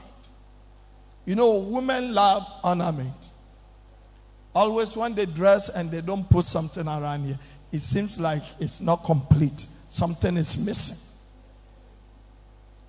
You 1.26 1.34
know, 1.34 1.56
women 1.56 2.14
love 2.14 2.46
ornament. 2.64 3.34
Always 4.54 4.96
when 4.96 5.16
they 5.16 5.26
dress 5.26 5.70
and 5.70 5.90
they 5.90 6.02
don't 6.02 6.30
put 6.30 6.46
something 6.46 6.88
around 6.88 7.26
here, 7.26 7.40
it 7.72 7.80
seems 7.80 8.20
like 8.20 8.44
it's 8.60 8.80
not 8.80 9.04
complete. 9.04 9.66
Something 9.92 10.38
is 10.38 10.66
missing. 10.66 11.20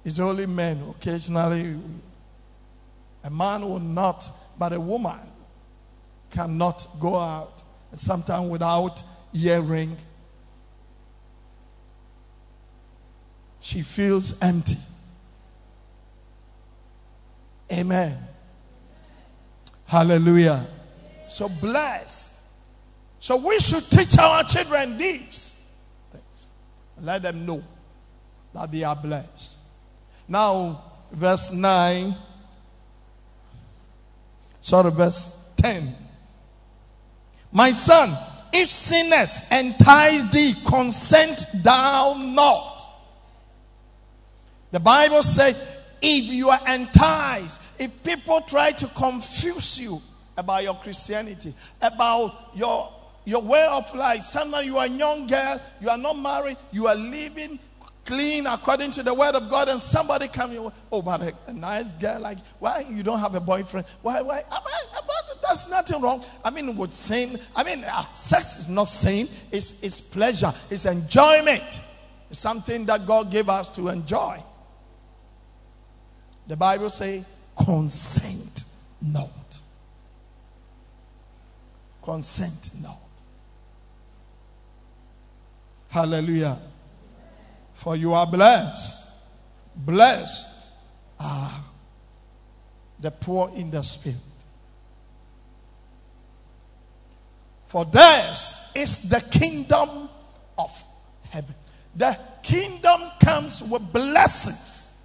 It's 0.05 0.21
only 0.21 0.47
men. 0.47 0.85
Occasionally, 0.89 1.77
a 3.25 3.29
man 3.29 3.63
will 3.63 3.81
not, 3.81 4.25
but 4.57 4.73
a 4.73 4.81
woman 4.81 5.19
cannot 6.31 6.87
go 7.01 7.17
out. 7.17 7.65
Sometimes 7.95 8.49
without 8.49 9.03
earring, 9.35 9.97
she 13.61 13.83
feels 13.83 14.41
empty. 14.41 14.79
Amen. 17.73 18.17
Hallelujah. 19.87 20.65
So 21.27 21.49
bless. 21.49 22.47
So 23.19 23.39
we 23.39 23.59
should 23.59 23.83
teach 23.91 24.17
our 24.19 24.45
children 24.45 24.97
things. 24.97 25.62
Let 27.03 27.23
them 27.23 27.45
know 27.45 27.63
that 28.55 28.71
they 28.71 28.85
are 28.85 28.95
blessed. 28.95 29.59
Now, 30.29 30.83
verse 31.11 31.53
9. 31.53 32.15
Sorry, 34.61 34.91
verse 34.93 35.53
10. 35.57 35.95
My 37.51 37.73
son, 37.73 38.17
if 38.53 38.69
sinners 38.69 39.41
entice 39.51 40.31
thee, 40.31 40.55
consent 40.65 41.45
thou 41.63 42.15
not. 42.19 42.69
The 44.71 44.81
Bible 44.81 45.23
says, 45.23 45.81
if 46.01 46.25
you 46.33 46.51
are 46.51 46.61
enticed, 46.69 47.61
if 47.81 48.03
people 48.05 48.41
try 48.43 48.73
to 48.73 48.87
confuse 48.87 49.81
you 49.81 50.01
about 50.37 50.63
your 50.63 50.75
Christianity, 50.75 51.53
about 51.81 52.51
your 52.55 52.91
your 53.25 53.43
way 53.43 53.67
of 53.71 53.95
life, 53.95 54.23
sometimes 54.23 54.67
you 54.67 54.79
are 54.79 54.87
a 54.87 54.89
young 54.89 55.27
girl, 55.27 55.61
you 55.81 55.89
are 55.89 55.99
not 55.99 56.19
married, 56.19 56.57
you 56.73 56.87
are 56.87 56.97
living 56.97 57.59
clean 58.05 58.47
according 58.47 58.91
to 58.93 59.03
the 59.03 59.15
word 59.15 59.35
of 59.35 59.49
God, 59.49 59.69
and 59.69 59.81
somebody 59.81 60.29
come 60.29 60.73
oh, 60.91 61.03
but 61.03 61.23
a, 61.23 61.35
a, 61.47 61.53
nice 61.53 61.93
girl 61.95 62.21
like 62.21 62.39
why 62.59 62.85
you 62.89 63.03
don't 63.03 63.21
have 63.21 63.35
a 63.35 63.41
boyfriend? 63.41 63.87
Why 64.03 64.21
why? 64.23 64.43
That's 65.43 65.69
nothing 65.71 66.01
wrong. 66.01 66.25
I 66.45 66.51
mean, 66.51 66.77
with 66.77 66.93
sin, 66.93 67.39
I 67.55 67.65
mean, 67.65 67.85
uh, 67.85 68.05
sex 68.15 68.61
is 68.61 68.69
not 68.69 68.85
sin. 68.85 69.29
It's 69.51 69.83
it's 69.83 70.01
pleasure. 70.01 70.53
It's 70.71 70.87
enjoyment. 70.87 71.81
It's 72.31 72.41
something 72.41 72.87
that 72.87 73.07
God 73.07 73.31
gave 73.31 73.49
us 73.49 73.69
to 73.71 73.89
enjoy. 73.89 74.43
The 76.47 76.57
Bible 76.57 76.91
say, 76.91 77.25
consent 77.65 78.65
not. 79.01 79.61
Consent 82.03 82.71
not. 82.83 83.02
Hallelujah. 85.93 86.59
For 87.75 87.97
you 87.97 88.15
are 88.15 88.27
blessed. 88.27 89.13
Blessed 89.77 90.73
are 91.21 91.53
the 92.99 93.11
poor 93.11 93.53
in 93.55 93.71
the 93.71 93.83
spirit. 93.83 94.17
For 97.67 97.85
theirs 97.85 98.73
is 98.75 99.11
the 99.11 99.21
kingdom 99.39 100.09
of 100.57 100.85
heaven. 101.31 101.55
The 101.95 102.19
kingdom 102.43 103.03
comes 103.23 103.63
with 103.63 103.93
blessings. 103.93 104.97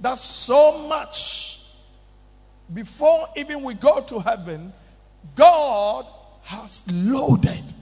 That's 0.00 0.22
so 0.24 0.88
much. 0.88 1.74
Before 2.72 3.28
even 3.36 3.62
we 3.62 3.74
go 3.74 4.00
to 4.00 4.18
heaven, 4.18 4.72
God 5.34 6.06
has 6.44 6.90
loaded 6.90 7.74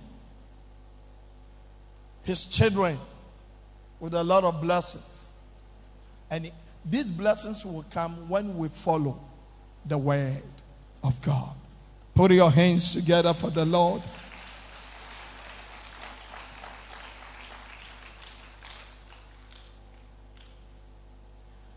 his 2.26 2.46
children 2.48 2.98
with 4.00 4.14
a 4.14 4.24
lot 4.24 4.44
of 4.44 4.60
blessings. 4.60 5.28
And 6.30 6.50
these 6.84 7.04
blessings 7.04 7.64
will 7.64 7.84
come 7.90 8.28
when 8.28 8.56
we 8.58 8.68
follow 8.68 9.18
the 9.84 9.96
word 9.96 10.42
of 11.02 11.20
God. 11.22 11.54
Put 12.14 12.32
your 12.32 12.50
hands 12.50 12.94
together 12.94 13.32
for 13.32 13.50
the 13.50 13.64
Lord. 13.64 14.02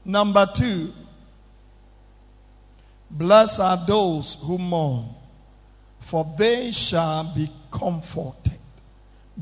Number 0.05 0.47
two, 0.55 0.91
blessed 3.11 3.59
are 3.59 3.77
those 3.85 4.41
who 4.43 4.57
mourn, 4.57 5.05
for 5.99 6.25
they 6.37 6.71
shall 6.71 7.31
be 7.35 7.47
comforted. 7.69 8.58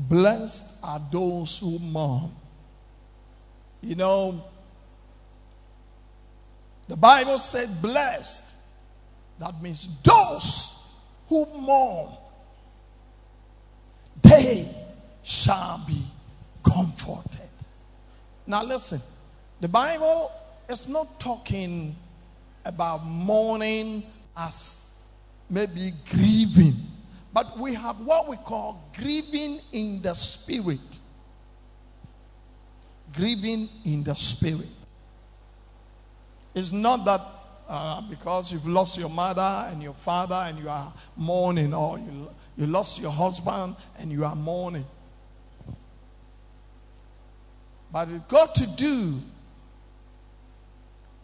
Blessed 0.00 0.76
are 0.80 1.00
those 1.10 1.58
who 1.58 1.76
mourn, 1.80 2.30
you 3.80 3.96
know, 3.96 4.44
the 6.86 6.96
Bible 6.96 7.36
said 7.38 7.68
blessed. 7.82 8.56
That 9.40 9.60
means 9.60 10.00
those 10.02 10.88
who 11.28 11.44
mourn, 11.46 12.12
they 14.22 14.68
shall 15.24 15.82
be 15.84 16.00
comforted. 16.62 17.40
Now, 18.46 18.62
listen, 18.62 19.00
the 19.60 19.68
Bible 19.68 20.30
is 20.68 20.88
not 20.88 21.18
talking 21.18 21.96
about 22.64 23.04
mourning 23.04 24.04
as 24.36 24.92
maybe 25.50 25.92
grieving, 26.08 26.76
but 27.32 27.58
we 27.58 27.74
have 27.74 28.00
what 28.00 28.28
we 28.28 28.36
call 28.36 28.90
grieving 28.96 29.60
in 29.72 30.00
the 30.02 30.14
spirit 30.14 30.98
grieving 33.14 33.68
in 33.84 34.04
the 34.04 34.14
spirit. 34.14 34.68
It's 36.54 36.72
not 36.72 37.04
that 37.04 37.20
uh, 37.68 38.00
because 38.02 38.52
you've 38.52 38.66
lost 38.66 38.98
your 38.98 39.10
mother 39.10 39.68
and 39.70 39.82
your 39.82 39.94
father 39.94 40.34
and 40.46 40.58
you 40.58 40.68
are 40.68 40.92
mourning, 41.16 41.74
or 41.74 41.98
you, 41.98 42.30
you 42.56 42.66
lost 42.66 43.00
your 43.00 43.10
husband 43.10 43.76
and 43.98 44.10
you 44.10 44.24
are 44.24 44.34
mourning. 44.34 44.84
But 47.92 48.10
it's 48.10 48.22
got 48.22 48.54
to 48.56 48.66
do 48.76 49.14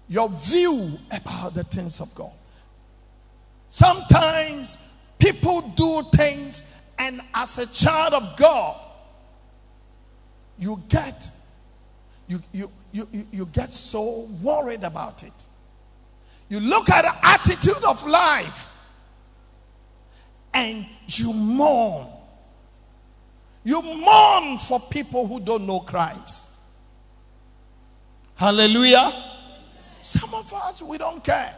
your 0.09 0.29
view 0.29 0.99
about 1.11 1.55
the 1.55 1.65
things 1.65 2.01
of 2.01 2.15
God. 2.15 2.33
Sometimes 3.69 4.94
people 5.19 5.61
do 5.77 6.03
things, 6.15 6.75
and 6.99 7.21
as 7.35 7.59
a 7.59 7.67
child 7.73 8.15
of 8.15 8.37
God, 8.37 8.81
you 10.59 10.83
get 10.89 11.31
you, 12.27 12.41
you, 12.53 12.71
you, 12.93 13.27
you 13.33 13.47
get 13.47 13.71
so 13.71 14.29
worried 14.43 14.83
about 14.83 15.23
it. 15.23 15.47
You 16.49 16.61
look 16.61 16.91
at 16.91 17.03
the 17.03 17.27
attitude 17.27 17.85
of 17.87 18.07
life 18.07 18.71
and 20.53 20.87
you 21.07 21.33
mourn. 21.33 22.07
You 23.65 23.83
mourn 23.83 24.59
for 24.59 24.81
people 24.91 25.27
who 25.27 25.41
don't 25.41 25.67
know 25.67 25.81
Christ. 25.81 26.51
Hallelujah. 28.37 29.11
Some 30.03 30.35
of 30.35 30.53
us, 30.53 30.83
we 30.83 30.99
don't 30.99 31.23
care. 31.23 31.55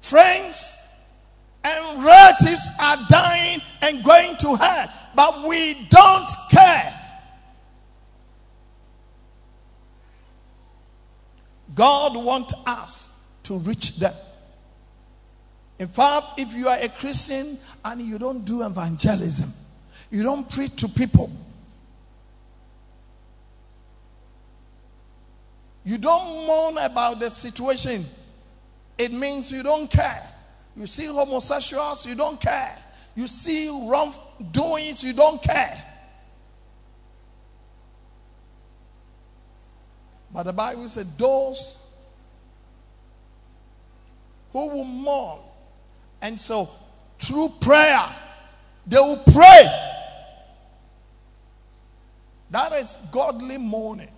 Friends 0.00 0.85
and 1.66 2.04
relatives 2.04 2.70
are 2.80 2.96
dying 3.08 3.60
and 3.82 4.04
going 4.04 4.36
to 4.36 4.54
hell, 4.54 4.88
but 5.16 5.48
we 5.48 5.74
don't 5.90 6.30
care. 6.48 6.92
God 11.74 12.16
wants 12.16 12.54
us 12.66 13.20
to 13.42 13.58
reach 13.58 13.96
them. 13.96 14.14
In 15.80 15.88
fact, 15.88 16.38
if 16.38 16.54
you 16.54 16.68
are 16.68 16.78
a 16.78 16.88
Christian 16.88 17.58
and 17.84 18.00
you 18.00 18.18
don't 18.18 18.44
do 18.44 18.64
evangelism, 18.64 19.52
you 20.10 20.22
don't 20.22 20.48
preach 20.48 20.76
to 20.76 20.88
people, 20.88 21.30
you 25.84 25.98
don't 25.98 26.46
mourn 26.46 26.78
about 26.78 27.18
the 27.18 27.28
situation, 27.28 28.04
it 28.96 29.12
means 29.12 29.50
you 29.50 29.64
don't 29.64 29.90
care. 29.90 30.22
You 30.76 30.86
see 30.86 31.06
homosexuals, 31.06 32.06
you 32.06 32.14
don't 32.14 32.40
care. 32.40 32.76
You 33.14 33.26
see 33.26 33.68
wrong 33.68 34.14
wrongdoings, 34.38 35.02
you 35.02 35.14
don't 35.14 35.42
care. 35.42 35.82
But 40.32 40.42
the 40.42 40.52
Bible 40.52 40.86
said, 40.86 41.06
those 41.16 41.90
who 44.52 44.68
will 44.68 44.84
mourn. 44.84 45.38
And 46.20 46.38
so, 46.38 46.68
through 47.18 47.52
prayer, 47.60 48.04
they 48.86 48.98
will 48.98 49.22
pray. 49.32 49.66
That 52.50 52.72
is 52.74 52.98
godly 53.10 53.56
mourning. 53.56 54.10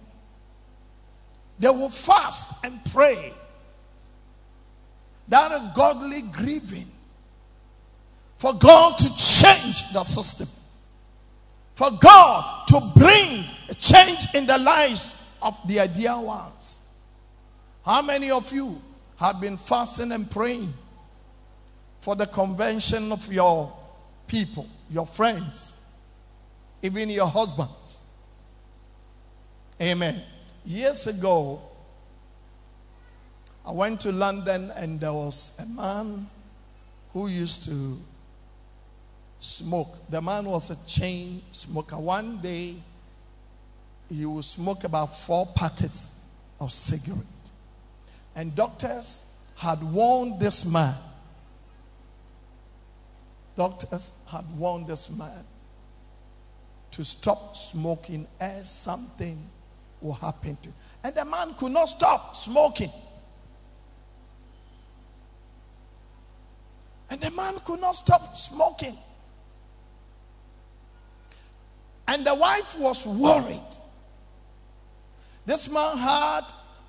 They 1.59 1.69
will 1.69 1.89
fast 1.89 2.65
and 2.65 2.81
pray. 2.93 3.33
That 5.29 5.53
is 5.53 5.67
godly 5.69 6.23
grieving. 6.33 6.91
For 8.39 8.55
God 8.55 8.97
to 8.99 9.09
change 9.17 9.93
the 9.93 10.05
system. 10.05 10.49
For 11.75 11.91
God 12.01 12.67
to 12.69 12.81
bring 12.97 13.45
a 13.69 13.75
change 13.75 14.35
in 14.35 14.47
the 14.47 14.59
lives 14.59 15.23
of 15.43 15.57
the 15.67 15.87
dear 15.95 16.19
ones. 16.19 16.81
How 17.85 18.03
many 18.03 18.31
of 18.31 18.53
you 18.53 18.81
have 19.17 19.41
been 19.41 19.57
fasting 19.57 20.13
and 20.13 20.31
praying 20.31 20.73
for 22.01 22.15
the 22.15 22.27
convention 22.27 23.11
of 23.13 23.33
your 23.33 23.73
people, 24.27 24.67
your 24.91 25.07
friends, 25.07 25.77
even 26.83 27.11
your 27.11 27.27
husbands? 27.27 28.01
Amen. 29.81 30.21
Years 30.65 31.07
ago, 31.07 31.63
I 33.69 33.73
went 33.73 34.01
to 34.01 34.13
London 34.13 34.73
and 34.77 34.99
there 34.99 35.13
was 35.13 35.53
a 35.59 35.67
man 35.67 36.27
who 37.13 37.27
used 37.27 37.67
to 37.67 38.01
smoke. 39.41 40.09
The 40.09 40.23
man 40.23 40.47
was 40.47 40.71
a 40.71 40.77
chain 40.87 41.43
smoker. 41.53 41.99
One 41.99 42.39
day, 42.39 42.77
he 44.09 44.25
would 44.25 44.47
smoke 44.47 44.85
about 44.85 45.15
four 45.15 45.47
packets 45.55 46.15
of 46.59 46.73
cigarette. 46.73 47.27
And 48.35 48.55
doctors 48.55 49.35
had 49.55 49.83
warned 49.83 50.41
this 50.41 50.65
man. 50.65 50.95
Doctors 53.55 54.15
had 54.31 54.47
warned 54.57 54.87
this 54.87 55.11
man 55.11 55.45
to 56.93 57.05
stop 57.05 57.55
smoking 57.55 58.27
as 58.41 58.71
something 58.71 59.39
will 60.01 60.15
happen 60.15 60.57
to 60.63 60.71
him. 60.71 60.75
And 61.05 61.15
the 61.15 61.27
man 61.27 61.53
could 61.53 61.73
not 61.73 61.91
stop 61.91 62.35
smoking. 62.35 62.91
And 67.11 67.21
the 67.21 67.31
man 67.31 67.55
could 67.65 67.81
not 67.81 67.97
stop 67.97 68.37
smoking. 68.37 68.97
And 72.07 72.25
the 72.27 72.35
wife 72.35 72.79
was 72.79 73.07
worried. 73.07 73.61
This 75.47 75.71
man 75.71 75.97
had 75.97 76.43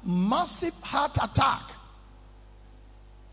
massive 0.03 0.73
heart 0.81 1.17
attack. 1.21 1.63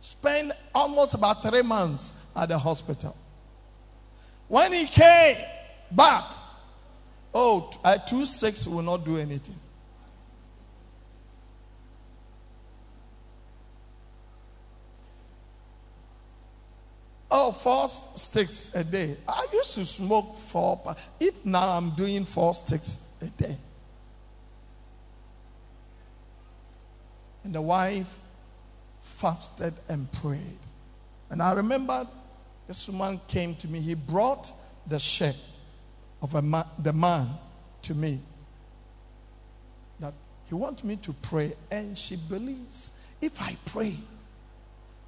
Spent 0.00 0.52
almost 0.74 1.14
about 1.14 1.42
three 1.42 1.62
months 1.62 2.14
at 2.34 2.48
the 2.48 2.58
hospital. 2.58 3.16
When 4.48 4.72
he 4.72 4.86
came 4.86 5.36
back, 5.90 6.24
oh, 7.34 7.70
uh, 7.82 7.98
two 7.98 8.24
six 8.24 8.66
will 8.66 8.82
not 8.82 9.04
do 9.04 9.16
anything. 9.16 9.56
Oh, 17.30 17.50
four 17.50 17.88
sticks 17.88 18.74
a 18.74 18.84
day. 18.84 19.16
I 19.26 19.46
used 19.52 19.74
to 19.74 19.84
smoke 19.84 20.36
four. 20.36 20.94
If 21.18 21.44
now 21.44 21.70
I'm 21.70 21.90
doing 21.90 22.24
four 22.24 22.54
sticks 22.54 23.06
a 23.20 23.26
day. 23.26 23.56
And 27.42 27.54
the 27.54 27.62
wife 27.62 28.18
fasted 29.00 29.74
and 29.88 30.10
prayed. 30.12 30.58
And 31.30 31.42
I 31.42 31.54
remember 31.54 32.06
this 32.68 32.88
woman 32.88 33.20
came 33.26 33.54
to 33.56 33.68
me. 33.68 33.80
He 33.80 33.94
brought 33.94 34.52
the 34.86 34.98
shirt 34.98 35.36
of 36.22 36.34
a 36.34 36.42
man, 36.42 36.64
the 36.78 36.92
man 36.92 37.28
to 37.82 37.94
me. 37.94 38.20
That 39.98 40.14
he 40.48 40.54
wants 40.54 40.84
me 40.84 40.96
to 40.96 41.12
pray. 41.12 41.54
And 41.70 41.98
she 41.98 42.16
believes 42.28 42.92
if 43.20 43.40
I 43.42 43.56
pray, 43.66 43.96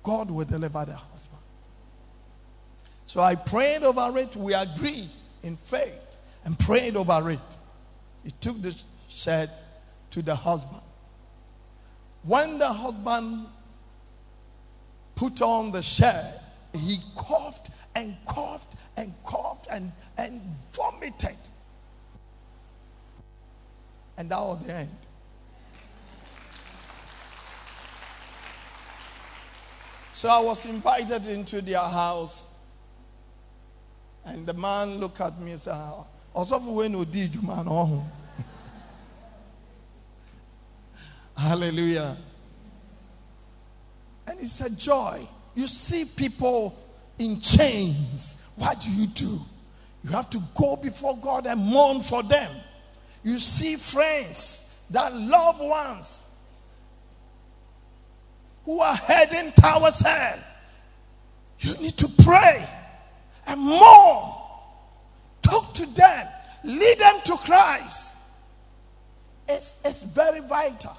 God 0.02 0.30
will 0.30 0.44
deliver 0.44 0.84
the 0.84 0.94
husband. 0.94 1.42
So 3.08 3.22
I 3.22 3.36
prayed 3.36 3.84
over 3.84 4.18
it. 4.18 4.36
We 4.36 4.52
agreed 4.52 5.08
in 5.42 5.56
faith 5.56 6.18
and 6.44 6.58
prayed 6.58 6.94
over 6.94 7.30
it. 7.30 7.56
He 8.22 8.30
took 8.32 8.60
the 8.60 8.76
shirt 9.08 9.48
to 10.10 10.20
the 10.20 10.34
husband. 10.34 10.82
When 12.22 12.58
the 12.58 12.70
husband 12.70 13.46
put 15.16 15.40
on 15.40 15.72
the 15.72 15.80
shirt, 15.80 16.34
he 16.74 16.98
coughed 17.16 17.70
and 17.94 18.14
coughed 18.26 18.74
and 18.98 19.14
coughed 19.24 19.68
and, 19.70 19.90
and 20.18 20.42
vomited. 20.72 21.38
And 24.18 24.30
that 24.30 24.38
was 24.38 24.66
the 24.66 24.74
end. 24.74 24.96
So 30.12 30.28
I 30.28 30.40
was 30.40 30.66
invited 30.66 31.26
into 31.26 31.62
their 31.62 31.78
house 31.78 32.54
and 34.28 34.46
the 34.46 34.54
man 34.54 34.98
looked 34.98 35.20
at 35.20 35.38
me 35.40 35.52
and 35.52 35.60
said, 35.60 35.74
ah, 35.74 36.06
Also, 36.34 36.58
when 36.58 36.92
you 36.92 37.04
did, 37.04 37.34
you 37.34 37.42
man, 37.42 37.66
oh. 37.68 38.04
Hallelujah. 41.36 42.16
And 44.26 44.40
he 44.40 44.46
said, 44.46 44.78
Joy, 44.78 45.26
you 45.54 45.66
see 45.66 46.04
people 46.04 46.78
in 47.18 47.40
chains. 47.40 48.44
What 48.56 48.80
do 48.80 48.90
you 48.90 49.06
do? 49.06 49.38
You 50.04 50.10
have 50.10 50.30
to 50.30 50.42
go 50.54 50.76
before 50.76 51.16
God 51.16 51.46
and 51.46 51.60
mourn 51.60 52.00
for 52.00 52.22
them. 52.22 52.50
You 53.24 53.38
see 53.38 53.76
friends, 53.76 54.82
that 54.90 55.14
loved 55.14 55.60
ones 55.60 56.30
who 58.64 58.80
are 58.80 58.94
heading 58.94 59.52
towards 59.52 60.00
hell. 60.00 60.38
You 61.60 61.74
need 61.78 61.96
to 61.96 62.08
pray 62.22 62.66
and 63.48 63.60
more. 63.60 64.34
Talk 65.42 65.74
to 65.74 65.86
them, 65.86 66.26
lead 66.64 66.98
them 66.98 67.20
to 67.24 67.36
Christ. 67.38 68.16
It's, 69.48 69.80
it's 69.84 70.02
very 70.02 70.40
vital. 70.40 70.96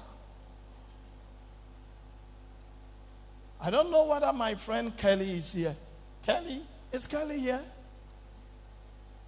I 3.62 3.70
don't 3.70 3.90
know 3.90 4.08
whether 4.08 4.32
my 4.32 4.54
friend 4.54 4.96
Kelly 4.96 5.32
is 5.36 5.52
here. 5.52 5.76
Kelly, 6.24 6.62
is 6.92 7.06
Kelly 7.06 7.38
here? 7.38 7.62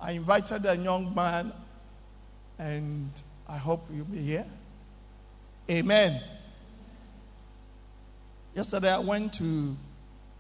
I 0.01 0.13
invited 0.13 0.67
a 0.67 0.77
young 0.77 1.15
man, 1.15 1.53
and 2.59 3.11
I 3.49 3.59
hope 3.59 3.87
you'll 3.93 4.05
be 4.07 4.19
here. 4.19 4.47
Amen. 5.71 6.21
Yesterday 8.55 8.91
I 8.91 8.99
went 8.99 9.33
to 9.35 9.77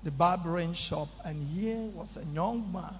the 0.02 0.10
barbering 0.10 0.72
shop, 0.72 1.08
and 1.24 1.42
here 1.48 1.78
was 1.94 2.16
a 2.16 2.24
young 2.34 2.70
man. 2.72 2.94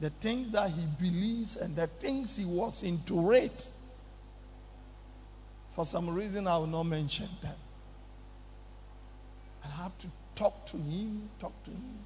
The 0.00 0.10
things 0.10 0.50
that 0.50 0.70
he 0.70 0.84
believes 0.98 1.56
and 1.56 1.76
the 1.76 1.86
things 1.86 2.36
he 2.36 2.44
was 2.44 2.82
into 2.82 3.32
it. 3.32 3.70
For 5.74 5.84
some 5.84 6.08
reason, 6.10 6.46
I 6.46 6.56
will 6.58 6.66
not 6.66 6.84
mention 6.84 7.28
them. 7.42 7.54
I 9.64 9.82
have 9.82 9.96
to 9.98 10.06
talk 10.34 10.66
to 10.66 10.76
him, 10.76 11.28
talk 11.38 11.52
to 11.64 11.70
him. 11.70 11.98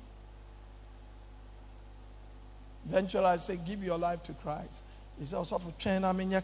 Eventually, 2.89 3.25
I 3.25 3.39
say, 3.39 3.59
Give 3.67 3.83
your 3.83 3.99
life 3.99 4.23
to 4.25 4.33
Christ. 4.33 4.83
He 5.19 5.27
said, 5.27 5.37
Also, 5.37 5.59
for 5.59 5.73
train, 5.79 6.05
I'm 6.05 6.19
in 6.21 6.31
your 6.31 6.41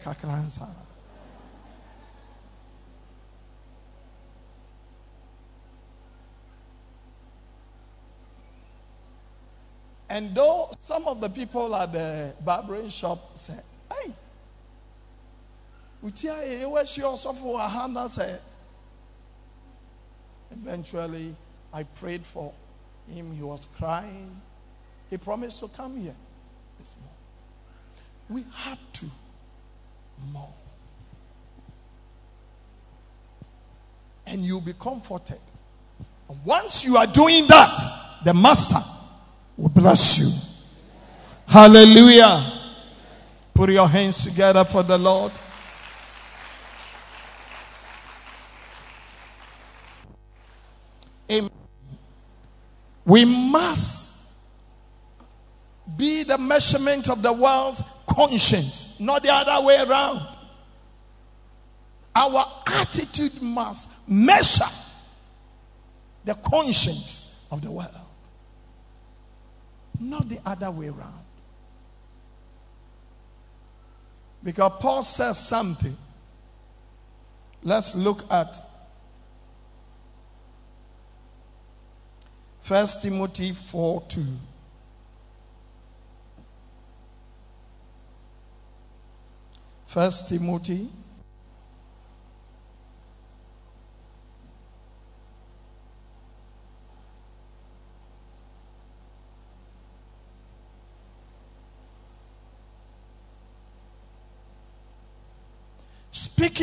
And 10.14 10.32
though 10.32 10.70
some 10.78 11.08
of 11.08 11.20
the 11.20 11.28
people 11.28 11.74
at 11.74 11.92
the 11.92 12.32
barbering 12.44 12.88
shop 12.88 13.36
said, 13.36 13.64
Hey, 13.90 14.12
Utia, 16.04 16.38
eh, 16.40 16.62
eh, 16.62 16.66
where's 16.66 16.96
your 16.96 17.16
a 17.16 17.68
hand? 17.68 17.98
said, 18.12 18.40
Eventually, 20.52 21.34
I 21.72 21.82
prayed 21.82 22.24
for 22.24 22.52
him. 23.12 23.34
He 23.34 23.42
was 23.42 23.66
crying. 23.76 24.40
He 25.10 25.18
promised 25.18 25.58
to 25.58 25.66
come 25.66 25.96
here 25.96 26.14
this 26.78 26.94
morning. 27.00 28.44
We 28.46 28.52
have 28.54 28.78
to 28.92 29.06
more. 30.30 30.54
And 34.28 34.44
you'll 34.44 34.60
be 34.60 34.74
comforted. 34.74 35.40
And 36.28 36.38
once 36.44 36.84
you 36.84 36.98
are 36.98 37.08
doing 37.08 37.48
that, 37.48 38.20
the 38.24 38.32
master 38.32 38.93
will 39.56 39.68
bless 39.68 40.18
you. 40.18 41.52
Hallelujah. 41.52 42.42
Put 43.52 43.70
your 43.70 43.88
hands 43.88 44.24
together 44.24 44.64
for 44.64 44.82
the 44.82 44.98
Lord. 44.98 45.32
Amen. 51.30 51.50
We 53.04 53.24
must 53.24 54.32
be 55.96 56.24
the 56.24 56.38
measurement 56.38 57.08
of 57.08 57.22
the 57.22 57.32
world's 57.32 57.84
conscience, 58.08 58.98
not 58.98 59.22
the 59.22 59.32
other 59.32 59.64
way 59.64 59.76
around. 59.86 60.26
Our 62.16 62.46
attitude 62.66 63.42
must 63.42 63.90
measure 64.08 64.64
the 66.24 66.34
conscience 66.34 67.46
of 67.50 67.60
the 67.62 67.70
world 67.70 68.03
not 70.00 70.28
the 70.28 70.38
other 70.44 70.70
way 70.70 70.88
around. 70.88 71.24
Because 74.42 74.72
Paul 74.80 75.02
says 75.02 75.38
something. 75.38 75.96
Let's 77.62 77.94
look 77.94 78.30
at 78.30 78.56
1 82.66 82.86
Timothy 83.02 83.52
4 83.52 84.02
2. 84.08 84.22
First 89.86 90.28
Timothy 90.28 90.88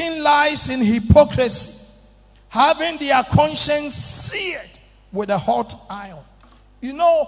lies 0.10 0.70
in 0.70 0.84
hypocrisy, 0.84 1.88
having 2.50 2.98
their 2.98 3.24
conscience 3.24 3.94
seared 3.94 4.80
with 5.12 5.30
a 5.30 5.38
hot 5.38 5.74
iron. 5.90 6.24
You 6.82 6.94
know, 6.94 7.28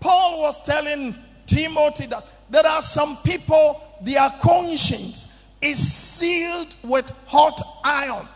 Paul 0.00 0.42
was 0.42 0.62
telling 0.62 1.14
Timothy 1.46 2.06
that 2.06 2.24
there 2.50 2.66
are 2.66 2.82
some 2.82 3.16
people, 3.18 3.80
their 4.02 4.30
conscience 4.40 5.34
is 5.60 5.78
sealed 5.78 6.74
with 6.84 7.10
hot 7.26 7.60
iron. 7.84 8.28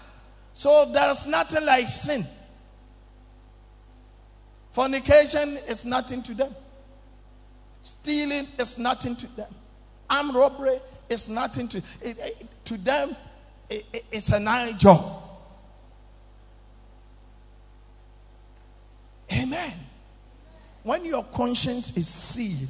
So 0.54 0.90
there's 0.92 1.26
nothing 1.26 1.64
like 1.64 1.88
sin. 1.88 2.24
Fornication 4.72 5.56
is 5.68 5.84
nothing 5.84 6.22
to 6.22 6.34
them. 6.34 6.54
Stealing 7.82 8.46
is 8.58 8.78
nothing 8.78 9.16
to 9.16 9.36
them. 9.36 9.52
Armed 10.08 10.34
robbery 10.34 10.78
is 11.08 11.28
nothing 11.28 11.68
to 11.68 11.78
it, 11.78 12.18
it, 12.18 12.46
to 12.72 12.78
them. 12.78 13.16
It, 13.68 14.04
it's 14.10 14.30
a 14.30 14.40
night 14.40 14.78
job. 14.78 15.00
Amen. 19.32 19.72
When 20.82 21.04
your 21.04 21.24
conscience 21.24 21.96
is 21.96 22.08
sealed, 22.08 22.68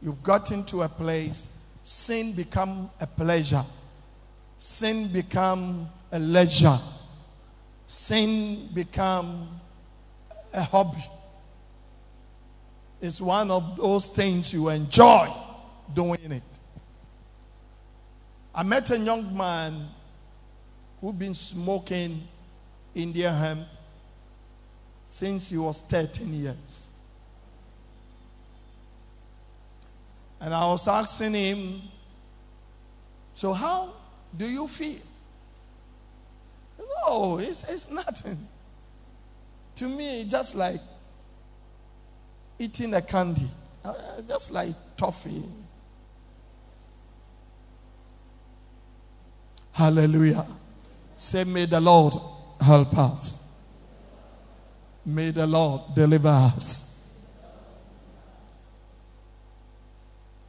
you've 0.00 0.22
gotten 0.22 0.64
to 0.66 0.82
a 0.82 0.88
place, 0.88 1.58
sin 1.84 2.32
become 2.32 2.90
a 3.00 3.06
pleasure. 3.06 3.64
Sin 4.58 5.08
become 5.08 5.88
a 6.10 6.18
leisure. 6.18 6.78
Sin 7.86 8.68
become 8.74 9.48
a 10.52 10.62
hobby. 10.62 11.04
It's 13.00 13.20
one 13.20 13.50
of 13.50 13.76
those 13.76 14.08
things 14.08 14.52
you 14.52 14.68
enjoy 14.68 15.28
doing 15.94 16.32
it. 16.32 16.57
I 18.58 18.64
met 18.64 18.90
a 18.90 18.98
young 18.98 19.36
man 19.36 19.86
who'd 21.00 21.16
been 21.16 21.32
smoking 21.32 22.26
Indian 22.92 23.32
hemp 23.32 23.60
since 25.06 25.50
he 25.50 25.56
was 25.56 25.80
13 25.82 26.34
years. 26.34 26.88
And 30.40 30.52
I 30.52 30.66
was 30.66 30.88
asking 30.88 31.34
him, 31.34 31.82
So, 33.36 33.52
how 33.52 33.92
do 34.36 34.44
you 34.44 34.66
feel? 34.66 35.02
No, 36.80 37.38
it's, 37.38 37.62
it's 37.62 37.88
nothing. 37.88 38.44
To 39.76 39.84
me, 39.88 40.24
just 40.28 40.56
like 40.56 40.80
eating 42.58 42.92
a 42.94 43.02
candy, 43.02 43.48
uh, 43.84 43.94
just 44.26 44.50
like 44.50 44.74
toffee. 44.96 45.44
Hallelujah. 49.78 50.44
Say, 51.16 51.44
May 51.44 51.66
the 51.66 51.80
Lord 51.80 52.14
help 52.60 52.98
us. 52.98 53.48
May 55.06 55.30
the 55.30 55.46
Lord 55.46 55.94
deliver 55.94 56.26
us. 56.26 57.06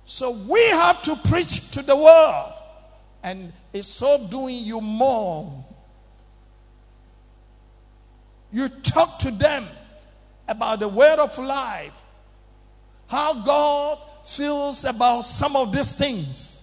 So 0.03 0.31
we 0.31 0.59
have 0.69 1.03
to 1.03 1.15
preach 1.29 1.69
to 1.73 1.83
the 1.83 1.95
world. 1.95 2.53
And 3.21 3.53
it's 3.71 3.87
so 3.87 4.27
doing 4.31 4.65
you 4.65 4.81
more. 4.81 5.63
You 8.51 8.67
talk 8.67 9.19
to 9.19 9.29
them 9.29 9.63
about 10.47 10.79
the 10.79 10.87
word 10.87 11.19
of 11.19 11.37
life, 11.37 12.03
how 13.05 13.45
God 13.45 13.99
feels 14.25 14.85
about 14.85 15.21
some 15.27 15.55
of 15.55 15.71
these 15.71 15.93
things, 15.93 16.59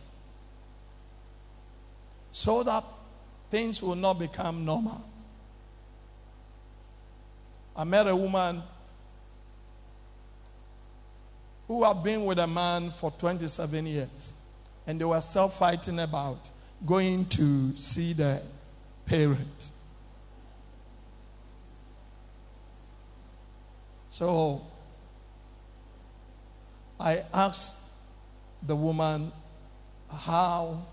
so 2.37 2.63
that 2.63 2.85
things 3.51 3.83
will 3.83 3.95
not 3.95 4.19
become 4.19 4.63
normal. 4.63 5.03
I 7.75 7.83
met 7.85 8.07
a 8.07 8.15
woman 8.15 8.63
who 11.67 11.83
had 11.83 12.05
been 12.05 12.27
with 12.27 12.39
a 12.39 12.47
man 12.47 12.91
for 12.91 13.11
27 13.11 13.87
years, 13.87 14.35
and 14.87 15.01
they 15.01 15.05
were 15.07 15.21
still 15.23 15.49
fighting 15.49 15.99
about 15.99 16.51
going 16.85 17.25
to 17.25 17.75
see 17.75 18.13
the 18.13 18.43
parent. 19.07 19.71
So 24.11 24.61
I 27.01 27.23
asked 27.33 27.81
the 28.63 28.77
woman, 28.77 29.33
How 30.11 30.85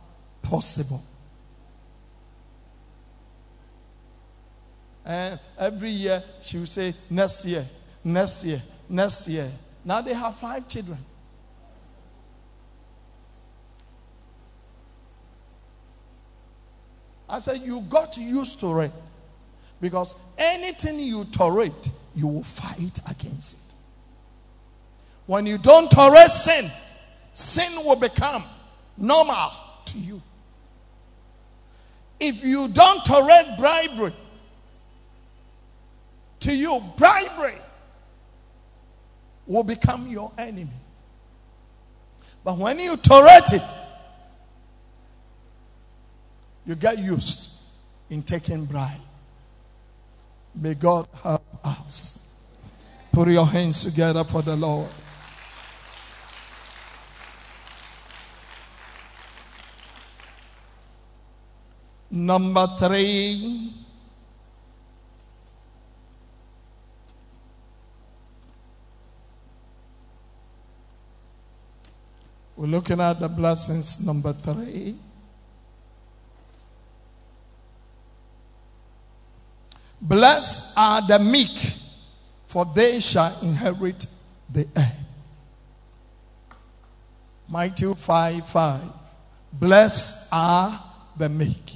possible? 0.41 1.03
And 5.05 5.39
every 5.59 5.89
year 5.89 6.23
she 6.41 6.57
would 6.59 6.69
say, 6.69 6.93
next 7.09 7.45
year, 7.45 7.65
next 8.03 8.45
year, 8.45 8.61
next 8.89 9.27
year. 9.27 9.51
Now 9.83 10.01
they 10.01 10.13
have 10.13 10.35
five 10.35 10.67
children. 10.67 10.97
I 17.27 17.39
said, 17.39 17.61
You 17.61 17.81
got 17.81 18.15
used 18.17 18.59
to 18.59 18.79
it. 18.81 18.91
Because 19.81 20.15
anything 20.37 20.99
you 20.99 21.25
tolerate, 21.25 21.91
you 22.15 22.27
will 22.27 22.43
fight 22.43 22.99
against 23.09 23.71
it. 23.71 23.75
When 25.25 25.45
you 25.45 25.57
don't 25.57 25.89
tolerate 25.89 26.31
sin, 26.31 26.69
sin 27.33 27.83
will 27.83 27.95
become 27.95 28.43
normal 28.97 29.51
to 29.85 29.97
you. 29.97 30.21
If 32.19 32.45
you 32.45 32.67
don't 32.69 33.03
tolerate 33.03 33.57
bribery, 33.57 34.13
to 36.43 36.55
you, 36.55 36.81
bribery 36.97 37.57
will 39.45 39.63
become 39.63 40.07
your 40.07 40.31
enemy. 40.37 40.67
But 42.43 42.57
when 42.57 42.79
you 42.79 42.97
tolerate 42.97 43.51
it, 43.51 43.79
you 46.65 46.75
get 46.75 46.99
used 46.99 47.51
in 48.09 48.23
taking 48.23 48.65
bribe. 48.65 48.99
May 50.55 50.73
God 50.75 51.07
help 51.21 51.43
us. 51.63 52.29
Put 53.11 53.29
your 53.29 53.45
hands 53.45 53.83
together 53.83 54.23
for 54.23 54.41
the 54.41 54.55
Lord. 54.55 54.89
Number 62.11 62.67
three. 62.79 63.82
We're 72.63 72.69
looking 72.69 73.01
at 73.01 73.19
the 73.19 73.27
blessings 73.27 74.05
number 74.05 74.31
three. 74.31 74.95
Blessed 79.99 80.71
are 80.77 81.05
the 81.05 81.19
meek, 81.19 81.73
for 82.47 82.63
they 82.63 83.01
shall 83.01 83.37
inherit 83.41 84.05
the 84.49 84.65
earth. 84.77 85.09
Matthew 87.51 87.93
5 87.95 88.47
5. 88.47 88.81
Blessed 89.51 90.29
are 90.31 90.79
the 91.17 91.27
meek. 91.27 91.73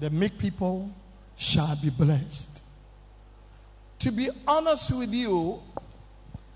The 0.00 0.10
meek 0.10 0.36
people 0.40 0.90
shall 1.36 1.76
be 1.80 1.90
blessed. 1.90 2.64
To 4.00 4.10
be 4.10 4.28
honest 4.44 4.90
with 4.98 5.14
you, 5.14 5.60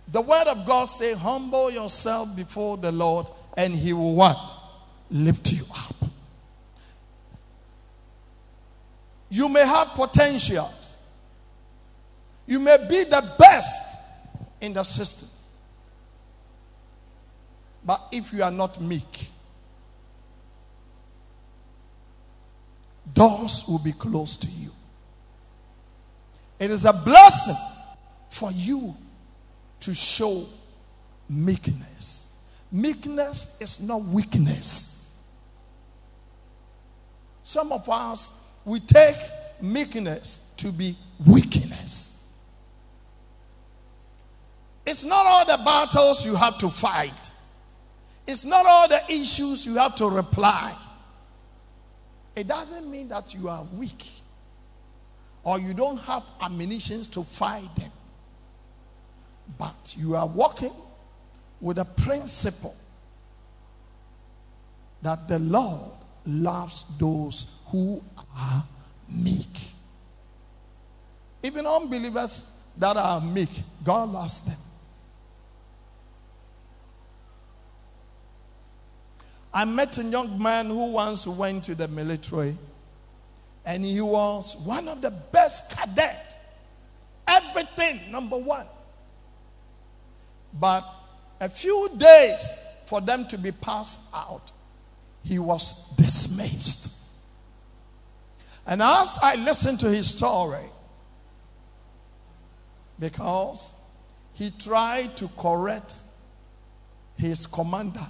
the 0.09 0.21
word 0.21 0.47
of 0.47 0.67
God 0.67 0.87
say, 0.87 1.15
humble 1.15 1.71
yourself 1.71 2.35
before 2.37 2.77
the 2.77 2.93
Lord 2.93 3.27
and 3.57 3.73
he 3.75 3.93
will 3.93 4.15
what? 4.15 4.57
Lift 5.11 5.53
you 5.53 5.65
up. 5.71 6.11
You 9.29 9.49
may 9.49 9.67
have 9.67 9.89
potentials. 9.89 10.97
You 12.47 12.59
may 12.59 12.77
be 12.89 13.05
the 13.05 13.35
best 13.39 13.99
in 14.61 14.73
the 14.75 14.85
system. 14.85 15.29
But 17.85 18.01
if 18.13 18.33
you 18.33 18.43
are 18.43 18.51
not 18.51 18.81
meek, 18.81 19.31
doors 23.13 23.65
will 23.69 23.79
be 23.79 23.93
closed 23.93 24.43
to 24.43 24.49
you. 24.49 24.71
It 26.59 26.71
is 26.71 26.85
a 26.85 26.93
blessing 26.93 27.57
for 28.31 28.53
you 28.53 28.95
to 29.83 29.95
show 29.95 30.45
meekness. 31.29 32.37
Meekness 32.71 33.59
is 33.61 33.87
not 33.87 34.03
weakness. 34.03 35.19
Some 37.43 37.73
of 37.73 37.89
us, 37.89 38.43
we 38.65 38.81
take 38.81 39.17
meekness 39.61 40.53
to 40.57 40.73
be 40.73 40.97
weakness. 41.27 42.27
It's 44.87 45.05
not 45.05 45.27
all 45.27 45.45
the 45.45 45.63
battles 45.65 46.25
you 46.25 46.35
have 46.37 46.59
to 46.59 46.69
fight. 46.69 47.31
It's 48.27 48.45
not 48.45 48.65
all 48.67 48.89
the 48.89 49.03
issues 49.09 49.67
you 49.67 49.77
have 49.77 49.97
to 49.97 50.09
reply. 50.09 50.75
It 52.35 52.49
doesn't 52.49 52.91
mean 52.91 53.09
that 53.09 53.35
you 53.35 53.49
are 53.49 53.65
weak 53.75 54.11
or 55.45 55.59
you 55.59 55.75
don't 55.75 55.99
have 56.01 56.25
ammunition 56.41 57.03
to 57.05 57.23
fight 57.25 57.75
them. 57.77 57.91
But 59.59 59.95
you 59.97 60.17
are 60.17 60.27
walking 60.27 60.73
with 61.61 61.79
a 61.79 61.85
principle 61.85 62.75
that 65.03 65.29
the 65.29 65.39
Lord 65.39 65.93
loves 66.27 66.85
those 66.99 67.47
who 67.67 68.03
are 68.37 68.65
meek. 69.09 69.59
Even 71.43 71.67
unbelievers 71.67 72.57
that 72.77 72.97
are 72.97 73.21
meek, 73.21 73.51
God 73.83 74.11
loves 74.11 74.43
them. 74.43 74.57
I 79.55 79.65
met 79.65 79.99
a 79.99 80.05
young 80.05 80.41
man 80.41 80.67
who 80.67 80.93
once 80.93 81.27
went 81.27 81.65
to 81.65 81.75
the 81.75 81.89
military 81.89 82.57
and 83.67 83.85
he 83.85 84.01
was 84.01 84.57
one 84.65 84.89
of 84.89 85.03
the 85.03 85.11
best 85.11 85.77
cadet. 85.77 86.37
Everything, 87.29 88.01
number 88.11 88.37
one. 88.37 88.67
But 90.53 90.85
a 91.41 91.49
few 91.49 91.91
days 91.97 92.53
for 92.87 93.01
them 93.01 93.27
to 93.29 93.39
be 93.39 93.53
passed 93.53 94.01
out, 94.15 94.53
he 95.25 95.39
was 95.39 95.91
dismissed. 95.97 96.93
And 98.67 98.83
as 98.83 99.19
I 99.23 99.37
listened 99.37 99.81
to 99.81 99.91
his 99.91 100.15
story, 100.15 100.65
because 102.99 103.75
he 104.35 104.51
tried 104.51 105.17
to 105.17 105.29
correct 105.37 106.03
his 107.17 107.47
commander 107.47 108.07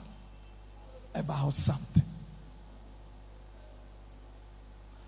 about 1.14 1.54
something. 1.54 2.02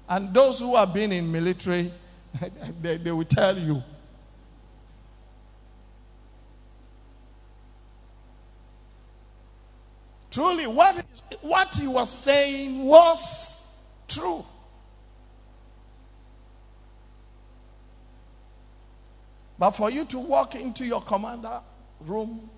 And 0.08 0.32
those 0.32 0.60
who 0.60 0.76
have 0.76 0.92
been 0.92 1.12
in 1.12 1.30
military, 1.30 1.90
they, 2.82 2.98
they 2.98 3.12
will 3.12 3.24
tell 3.24 3.58
you. 3.58 3.82
Truly, 10.34 10.66
what, 10.66 11.00
what 11.42 11.72
he 11.76 11.86
was 11.86 12.10
saying 12.10 12.84
was 12.84 13.72
true. 14.08 14.44
But 19.56 19.70
for 19.70 19.90
you 19.90 20.04
to 20.06 20.18
walk 20.18 20.56
into 20.56 20.84
your 20.84 21.02
commander 21.02 21.60
room 22.00 22.50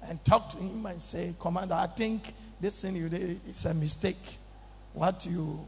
and 0.00 0.24
talk 0.24 0.50
to 0.50 0.58
him 0.58 0.86
and 0.86 1.02
say, 1.02 1.34
Commander, 1.40 1.74
I 1.74 1.88
think 1.88 2.32
this 2.60 2.82
thing 2.82 2.94
you 2.94 3.08
did 3.08 3.40
is 3.48 3.64
a 3.64 3.74
mistake. 3.74 4.38
What 4.92 5.26
you. 5.26 5.66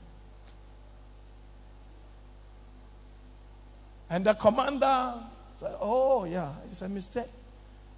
And 4.09 4.25
the 4.25 4.35
commander 4.35 5.15
said, 5.57 5.75
Oh, 5.81 6.27
yeah, 6.27 6.53
it's 6.71 6.83
a 6.83 6.89
mistake. 6.89 7.27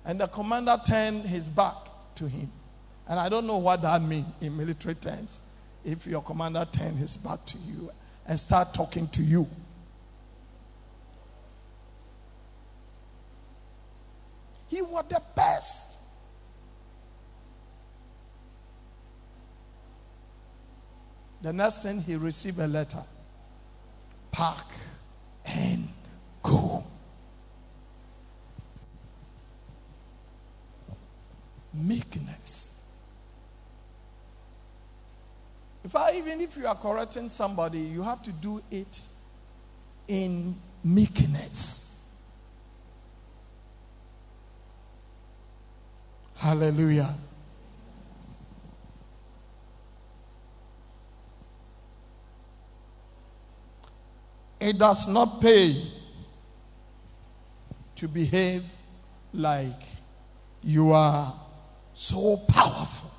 And 0.06 0.18
the 0.18 0.26
commander 0.26 0.78
turned 0.86 1.24
his 1.24 1.50
back 1.50 1.74
to 2.14 2.26
him. 2.26 2.50
And 3.09 3.18
I 3.18 3.28
don't 3.28 3.46
know 3.46 3.56
what 3.56 3.82
that 3.82 4.02
means 4.02 4.26
in 4.40 4.56
military 4.56 4.94
terms. 4.94 5.40
If 5.84 6.06
your 6.06 6.22
commander 6.22 6.66
turns 6.70 6.98
his 6.98 7.16
back 7.16 7.44
to 7.46 7.59
you 7.59 7.90
and 8.26 8.38
start 8.38 8.74
talking 8.74 9.09
to 9.09 9.22
you. 9.22 9.48
He 14.68 14.82
was 14.82 15.06
the 15.09 15.22
best. 15.34 15.98
The 21.40 21.52
next 21.52 21.82
thing 21.84 22.02
he 22.02 22.16
received 22.16 22.59
a 22.59 22.66
letter. 22.66 23.02
Park 24.30 24.66
and 25.46 25.88
go. 26.42 26.84
Meekness. 31.72 32.78
If 35.89 35.97
I, 35.97 36.12
even 36.18 36.43
if 36.43 36.55
you 36.59 36.66
are 36.66 36.74
correcting 36.74 37.30
somebody, 37.30 37.78
you 37.78 38.03
have 38.03 38.22
to 38.24 38.30
do 38.30 38.62
it 38.70 39.07
in 40.07 40.55
meekness. 40.84 42.05
Hallelujah. 46.36 47.14
It 54.61 54.78
does 54.78 55.09
not 55.09 55.41
pay 55.41 55.91
to 57.97 58.09
behave 58.09 58.62
like 59.32 59.84
you 60.62 60.93
are 60.93 61.32
so 61.95 62.36
powerful. 62.47 63.11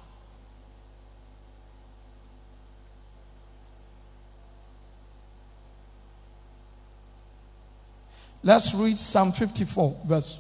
Let's 8.42 8.74
read 8.74 8.98
Psalm 8.98 9.32
54, 9.32 10.02
verse 10.06 10.40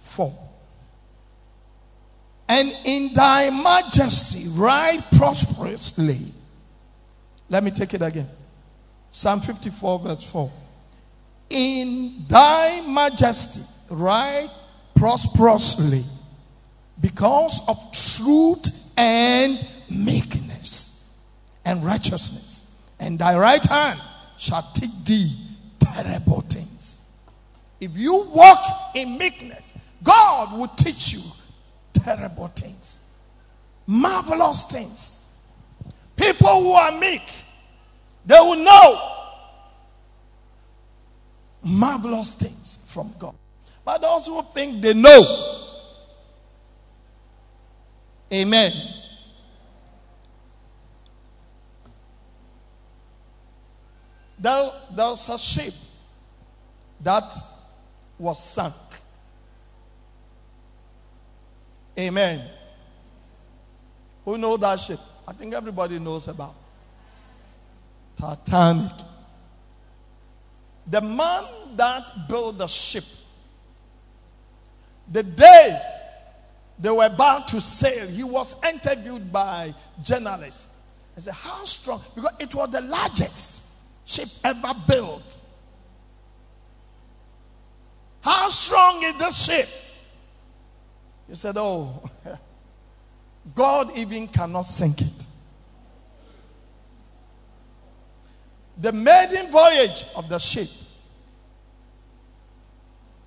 4. 0.00 0.48
And 2.48 2.76
in 2.84 3.14
thy 3.14 3.50
majesty 3.50 4.48
ride 4.50 5.04
prosperously. 5.12 6.18
Let 7.48 7.64
me 7.64 7.70
take 7.70 7.94
it 7.94 8.02
again. 8.02 8.28
Psalm 9.10 9.40
54, 9.40 9.98
verse 10.00 10.24
4. 10.24 10.52
In 11.50 12.24
thy 12.28 12.80
majesty, 12.82 13.62
ride 13.88 14.50
prosperously 14.94 16.02
because 17.00 17.62
of 17.68 17.76
truth 17.92 18.92
and 18.96 19.66
meekness 19.88 21.16
and 21.64 21.84
righteousness. 21.84 22.76
And 22.98 23.18
thy 23.18 23.38
right 23.38 23.64
hand 23.64 24.00
shall 24.36 24.62
take 24.74 24.90
thee 25.04 25.34
terrible 25.94 26.40
things. 26.42 27.04
If 27.80 27.96
you 27.96 28.26
walk 28.34 28.58
in 28.94 29.16
meekness, 29.16 29.76
God 30.02 30.58
will 30.58 30.68
teach 30.68 31.12
you 31.12 31.20
terrible 31.92 32.48
things, 32.48 33.06
marvelous 33.86 34.64
things. 34.64 35.36
People 36.16 36.62
who 36.62 36.72
are 36.72 36.92
meek 36.92 37.22
they 38.24 38.38
will 38.38 38.56
know 38.56 39.00
marvelous 41.62 42.34
things 42.34 42.84
from 42.86 43.12
God. 43.18 43.34
But 43.84 44.02
those 44.02 44.26
who 44.26 44.42
think 44.42 44.82
they 44.82 44.94
know, 44.94 45.24
amen. 48.32 48.72
There, 54.40 54.70
there's 54.96 55.28
a 55.28 55.38
ship 55.38 55.74
that 57.02 57.32
was 58.18 58.42
sunk. 58.42 58.74
Amen. 61.98 62.40
Who 64.24 64.38
know 64.38 64.56
that 64.56 64.80
ship? 64.80 64.98
I 65.28 65.34
think 65.34 65.52
everybody 65.52 65.98
knows 65.98 66.28
about. 66.28 66.54
Titanic. 68.16 68.92
The 70.86 71.02
man 71.02 71.44
that 71.76 72.02
built 72.28 72.58
the 72.58 72.66
ship, 72.66 73.04
the 75.12 75.22
day 75.22 75.80
they 76.78 76.90
were 76.90 77.04
about 77.04 77.46
to 77.48 77.60
sail, 77.60 78.08
he 78.08 78.24
was 78.24 78.62
interviewed 78.64 79.30
by 79.30 79.74
journalists. 80.02 80.74
I 81.16 81.20
said, 81.20 81.34
How 81.34 81.64
strong? 81.66 82.00
Because 82.14 82.32
it 82.38 82.54
was 82.54 82.70
the 82.70 82.80
largest 82.80 83.69
ship 84.10 84.28
ever 84.44 84.74
built. 84.88 85.38
How 88.22 88.48
strong 88.48 89.02
is 89.04 89.16
this 89.16 89.44
ship? 89.44 89.68
He 91.28 91.34
said, 91.34 91.54
Oh, 91.56 92.02
God 93.54 93.96
even 93.96 94.26
cannot 94.28 94.62
sink 94.62 95.00
it. 95.00 95.26
The 98.78 98.92
maiden 98.92 99.50
voyage 99.50 100.04
of 100.16 100.28
the 100.28 100.38
ship, 100.38 100.68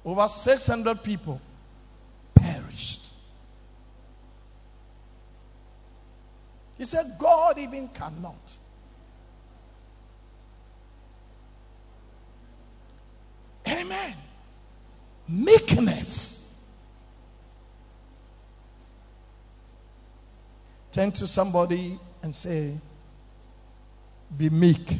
over 0.03 0.27
600 0.27 1.03
people 1.03 1.39
perished. 2.35 3.13
He 6.77 6.85
said, 6.85 7.15
God 7.19 7.57
even 7.57 7.87
cannot. 7.89 8.57
Amen. 13.73 14.13
Meekness. 15.27 16.59
Turn 20.91 21.11
to 21.13 21.25
somebody 21.25 21.97
and 22.21 22.35
say, 22.35 22.75
Be 24.37 24.49
meek, 24.49 24.99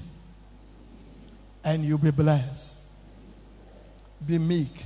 and 1.63 1.86
you'll 1.86 1.99
be 1.99 2.11
blessed. 2.11 2.82
Be 4.26 4.39
meek, 4.39 4.86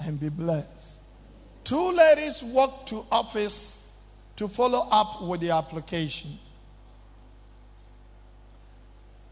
and 0.00 0.18
be 0.18 0.30
blessed. 0.30 1.00
Two 1.64 1.92
ladies 1.92 2.42
walked 2.42 2.88
to 2.88 3.04
office 3.10 3.98
to 4.36 4.48
follow 4.48 4.88
up 4.90 5.22
with 5.22 5.40
the 5.40 5.50
application. 5.50 6.30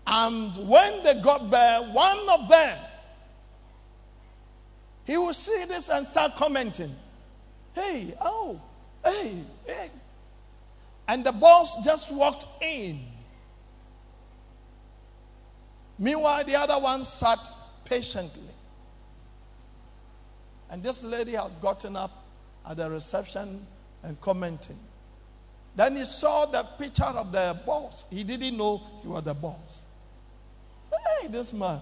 And 0.06 0.54
when 0.68 1.02
they 1.02 1.20
got 1.22 1.50
there, 1.50 1.80
one 1.92 2.18
of 2.28 2.48
them 2.48 2.78
he 5.04 5.16
will 5.16 5.32
see 5.32 5.64
this 5.66 5.88
and 5.88 6.06
start 6.06 6.34
commenting. 6.36 6.94
Hey, 7.74 8.14
oh, 8.20 8.60
hey, 9.04 9.34
hey. 9.66 9.90
And 11.08 11.24
the 11.24 11.32
boss 11.32 11.84
just 11.84 12.12
walked 12.12 12.46
in. 12.60 13.00
Meanwhile, 15.98 16.44
the 16.44 16.56
other 16.56 16.78
one 16.78 17.04
sat 17.04 17.38
patiently. 17.84 18.42
And 20.70 20.82
this 20.82 21.02
lady 21.02 21.32
has 21.32 21.52
gotten 21.56 21.96
up 21.96 22.24
at 22.68 22.76
the 22.76 22.88
reception 22.88 23.66
and 24.02 24.20
commenting. 24.20 24.78
Then 25.74 25.96
he 25.96 26.04
saw 26.04 26.46
the 26.46 26.62
picture 26.78 27.04
of 27.04 27.32
the 27.32 27.58
boss. 27.66 28.06
He 28.10 28.24
didn't 28.24 28.56
know 28.56 28.82
he 29.02 29.08
was 29.08 29.22
the 29.22 29.34
boss. 29.34 29.84
Hey, 30.90 31.28
this 31.28 31.52
man. 31.52 31.80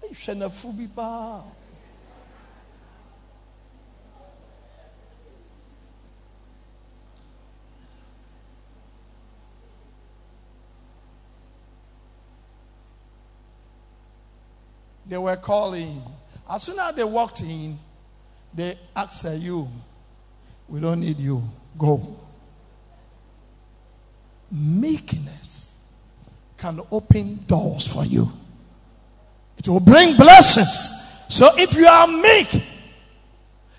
Hey, 0.00 0.12
They 15.10 15.18
were 15.18 15.36
calling. 15.36 16.00
As 16.48 16.62
soon 16.62 16.78
as 16.78 16.94
they 16.94 17.02
walked 17.02 17.42
in, 17.42 17.76
they 18.54 18.78
asked 18.94 19.26
you, 19.40 19.68
We 20.68 20.78
don't 20.78 21.00
need 21.00 21.18
you. 21.18 21.42
Go. 21.76 22.16
Meekness 24.52 25.82
can 26.56 26.80
open 26.92 27.40
doors 27.46 27.92
for 27.92 28.04
you, 28.04 28.30
it 29.58 29.66
will 29.66 29.80
bring 29.80 30.16
blessings. 30.16 31.26
So 31.28 31.48
if 31.56 31.74
you 31.74 31.86
are 31.86 32.06
meek, 32.06 32.62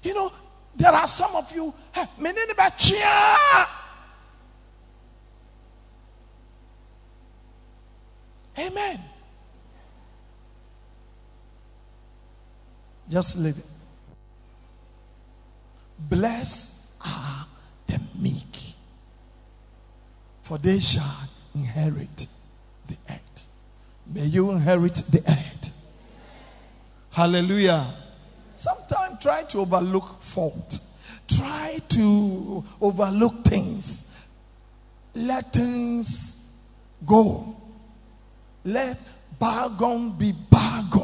you 0.03 0.13
know, 0.13 0.32
there 0.75 0.91
are 0.91 1.07
some 1.07 1.34
of 1.36 1.53
you, 1.55 1.73
Amen. 8.57 8.99
Just 13.12 13.38
live 13.39 13.57
it. 13.57 13.66
Blessed 16.09 16.93
are 17.05 17.45
the 17.88 17.99
meek, 18.18 18.57
for 20.43 20.57
they 20.57 20.80
shall 20.80 21.30
inherit 21.53 22.26
the 22.88 22.95
earth. 23.09 23.47
May 24.07 24.26
you 24.26 24.49
inherit 24.51 24.93
the 24.93 25.20
earth. 25.28 25.88
Hallelujah. 27.12 27.86
Sometimes 28.55 29.22
try 29.22 29.43
to 29.43 29.59
overlook 29.59 30.22
fault. 30.22 30.80
Try 31.28 31.80
to 31.89 32.64
overlook 32.80 33.43
things. 33.43 34.26
Let 35.14 35.51
things 35.51 36.45
go. 37.05 37.57
Let 38.64 38.97
bygone 39.38 40.18
be 40.18 40.34
bygone. 40.49 41.00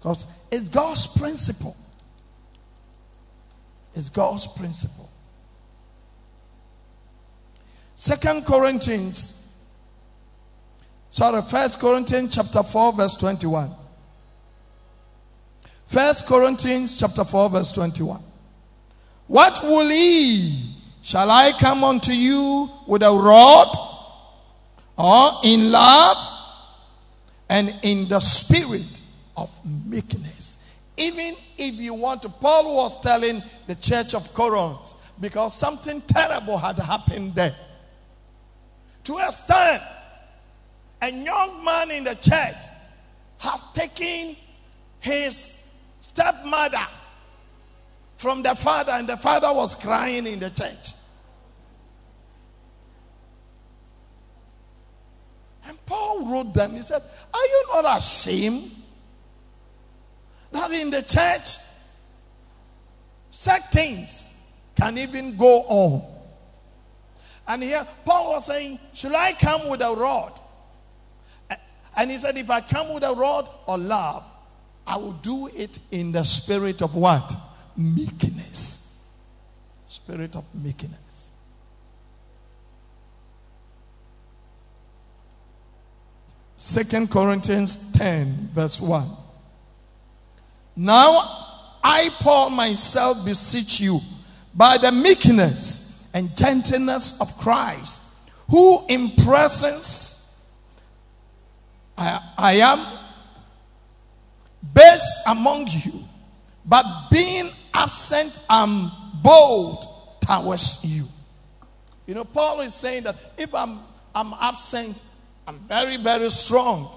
Because 0.00 0.26
it's 0.50 0.70
God's 0.70 1.06
principle. 1.06 1.76
It's 3.94 4.08
God's 4.08 4.46
principle. 4.46 5.10
Second 7.96 8.46
Corinthians, 8.46 9.54
sorry, 11.10 11.42
First 11.42 11.78
Corinthians 11.78 12.34
chapter 12.34 12.62
4, 12.62 12.94
verse 12.94 13.16
21. 13.18 13.70
First 15.86 16.26
Corinthians 16.26 16.98
chapter 16.98 17.24
4, 17.24 17.50
verse 17.50 17.72
21. 17.72 18.22
What 19.26 19.62
will 19.62 19.90
he? 19.90 20.64
Shall 21.02 21.30
I 21.30 21.52
come 21.52 21.84
unto 21.84 22.12
you 22.12 22.68
with 22.88 23.02
a 23.02 23.10
rod 23.10 23.68
or 24.96 25.30
in 25.44 25.70
love 25.70 26.16
and 27.50 27.74
in 27.82 28.08
the 28.08 28.20
spirit? 28.20 28.99
Of 29.40 29.60
meekness. 29.86 30.58
Even 30.96 31.34
if 31.56 31.74
you 31.76 31.94
want 31.94 32.22
to, 32.22 32.28
Paul 32.28 32.76
was 32.76 33.00
telling 33.00 33.42
the 33.66 33.74
church 33.74 34.14
of 34.14 34.32
Corinth 34.34 34.94
because 35.18 35.54
something 35.54 36.02
terrible 36.02 36.58
had 36.58 36.76
happened 36.76 37.34
there. 37.34 37.56
To 39.04 39.16
a 39.16 39.32
stand, 39.32 39.82
a 41.00 41.10
young 41.10 41.64
man 41.64 41.90
in 41.90 42.04
the 42.04 42.14
church 42.14 42.54
has 43.38 43.62
taken 43.72 44.36
his 45.00 45.66
stepmother 46.00 46.86
from 48.18 48.42
the 48.42 48.54
father, 48.54 48.92
and 48.92 49.08
the 49.08 49.16
father 49.16 49.50
was 49.54 49.74
crying 49.74 50.26
in 50.26 50.38
the 50.38 50.50
church. 50.50 50.92
And 55.64 55.86
Paul 55.86 56.26
wrote 56.30 56.52
them, 56.52 56.72
he 56.72 56.82
said, 56.82 57.00
Are 57.32 57.40
you 57.40 57.64
not 57.74 57.98
ashamed 57.98 58.70
that 60.52 60.70
in 60.72 60.90
the 60.90 61.02
church, 61.02 61.58
such 63.30 63.62
things 63.72 64.42
can 64.74 64.98
even 64.98 65.36
go 65.36 65.62
on. 65.62 66.02
And 67.46 67.62
here, 67.62 67.86
Paul 68.04 68.32
was 68.32 68.46
saying, 68.46 68.78
Should 68.94 69.14
I 69.14 69.32
come 69.32 69.68
with 69.68 69.80
a 69.80 69.94
rod? 69.94 70.38
And 71.96 72.10
he 72.10 72.16
said, 72.16 72.36
If 72.36 72.50
I 72.50 72.60
come 72.60 72.94
with 72.94 73.02
a 73.02 73.12
rod 73.12 73.48
or 73.66 73.78
love, 73.78 74.24
I 74.86 74.96
will 74.96 75.12
do 75.12 75.48
it 75.48 75.78
in 75.90 76.12
the 76.12 76.24
spirit 76.24 76.82
of 76.82 76.94
what? 76.94 77.32
Meekness. 77.76 79.04
Spirit 79.88 80.36
of 80.36 80.44
meekness. 80.54 81.30
Second 86.56 87.10
Corinthians 87.10 87.92
10, 87.92 88.26
verse 88.52 88.80
1. 88.80 89.08
Now 90.76 91.22
I, 91.82 92.10
Paul, 92.20 92.50
myself 92.50 93.24
beseech 93.24 93.80
you 93.80 94.00
by 94.54 94.78
the 94.78 94.92
meekness 94.92 96.08
and 96.12 96.36
gentleness 96.36 97.20
of 97.20 97.36
Christ, 97.38 98.02
who 98.48 98.84
in 98.88 99.10
presence 99.24 100.20
I, 101.96 102.20
I 102.38 102.52
am 102.54 102.78
best 104.62 105.26
among 105.26 105.66
you, 105.68 105.92
but 106.64 106.84
being 107.10 107.50
absent, 107.74 108.40
I'm 108.48 108.90
bold 109.22 109.86
towards 110.20 110.84
you. 110.84 111.04
You 112.06 112.14
know, 112.14 112.24
Paul 112.24 112.60
is 112.60 112.74
saying 112.74 113.04
that 113.04 113.16
if 113.36 113.54
I'm, 113.54 113.80
I'm 114.14 114.34
absent, 114.40 115.00
I'm 115.46 115.58
very, 115.60 115.96
very 115.96 116.30
strong. 116.30 116.90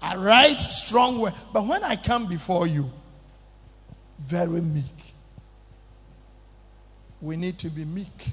I 0.00 0.16
write 0.16 0.60
strong 0.60 1.18
words. 1.18 1.36
But 1.52 1.66
when 1.66 1.82
I 1.82 1.96
come 1.96 2.26
before 2.26 2.66
you, 2.66 2.90
very 4.18 4.60
meek. 4.60 4.84
We 7.20 7.36
need 7.36 7.58
to 7.58 7.68
be 7.70 7.84
meek. 7.84 8.28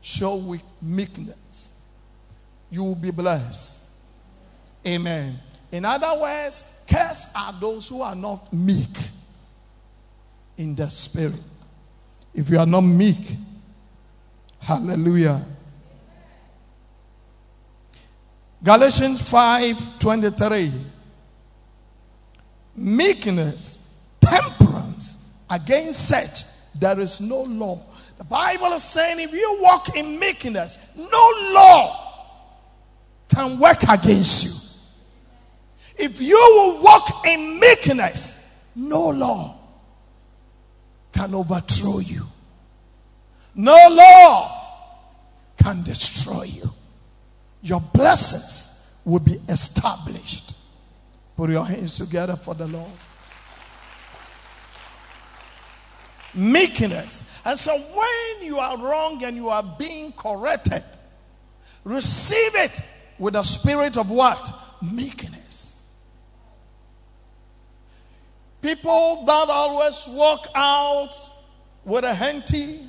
Show 0.00 0.36
weak 0.36 0.62
meekness. 0.80 1.74
You 2.70 2.84
will 2.84 2.94
be 2.94 3.10
blessed. 3.10 3.90
Amen. 4.86 5.38
In 5.70 5.84
other 5.84 6.20
words, 6.20 6.82
curse 6.88 7.32
are 7.36 7.52
those 7.60 7.88
who 7.88 8.02
are 8.02 8.14
not 8.14 8.52
meek. 8.52 8.88
in 10.56 10.74
the 10.74 10.88
spirit. 10.90 11.40
If 12.34 12.48
you 12.50 12.58
are 12.58 12.66
not 12.66 12.82
meek, 12.82 13.36
hallelujah. 14.60 15.40
Galatians 18.62 19.28
5 19.28 19.98
23. 19.98 20.72
Meekness, 22.74 23.91
temperance, 24.32 25.18
against 25.50 26.08
such 26.08 26.44
there 26.74 26.98
is 27.00 27.20
no 27.20 27.42
law. 27.42 27.80
The 28.18 28.24
Bible 28.24 28.72
is 28.72 28.82
saying 28.82 29.20
if 29.20 29.32
you 29.32 29.58
walk 29.60 29.96
in 29.96 30.18
meekness, 30.18 30.78
no 30.96 31.32
law 31.52 31.98
can 33.28 33.58
work 33.58 33.82
against 33.88 34.44
you. 34.44 36.04
If 36.04 36.20
you 36.20 36.36
will 36.36 36.82
walk 36.82 37.26
in 37.26 37.60
meekness, 37.60 38.64
no 38.74 39.10
law 39.10 39.56
can 41.12 41.34
overthrow 41.34 41.98
you. 41.98 42.22
No 43.54 43.76
law 43.90 44.50
can 45.62 45.82
destroy 45.82 46.44
you. 46.44 46.70
Your 47.60 47.80
blessings 47.80 48.90
will 49.04 49.20
be 49.20 49.36
established. 49.48 50.56
Put 51.36 51.50
your 51.50 51.66
hands 51.66 51.98
together 51.98 52.36
for 52.36 52.54
the 52.54 52.66
Lord. 52.66 52.90
Meekness. 56.34 57.40
And 57.44 57.58
so 57.58 57.76
when 57.76 58.46
you 58.46 58.58
are 58.58 58.78
wrong 58.78 59.22
and 59.24 59.36
you 59.36 59.48
are 59.48 59.62
being 59.78 60.12
corrected, 60.12 60.82
receive 61.84 62.54
it 62.54 62.80
with 63.18 63.36
a 63.36 63.44
spirit 63.44 63.96
of 63.96 64.10
what? 64.10 64.50
Meekness. 64.80 65.82
People 68.60 69.24
that 69.26 69.46
always 69.50 70.08
walk 70.10 70.46
out 70.54 71.12
with 71.84 72.04
a 72.04 72.14
henty 72.14 72.80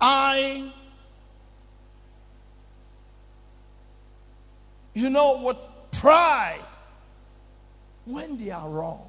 eye, 0.00 0.70
you 4.94 5.10
know, 5.10 5.42
with 5.44 5.58
pride, 5.92 6.58
when 8.06 8.36
they 8.38 8.50
are 8.50 8.68
wrong, 8.68 9.08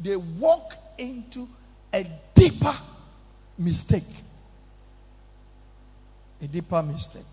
they 0.00 0.16
walk 0.16 0.74
into 0.98 1.48
a 1.92 2.04
deeper 2.34 2.74
mistake. 3.58 4.02
A 6.42 6.46
deeper 6.46 6.82
mistake. 6.82 7.24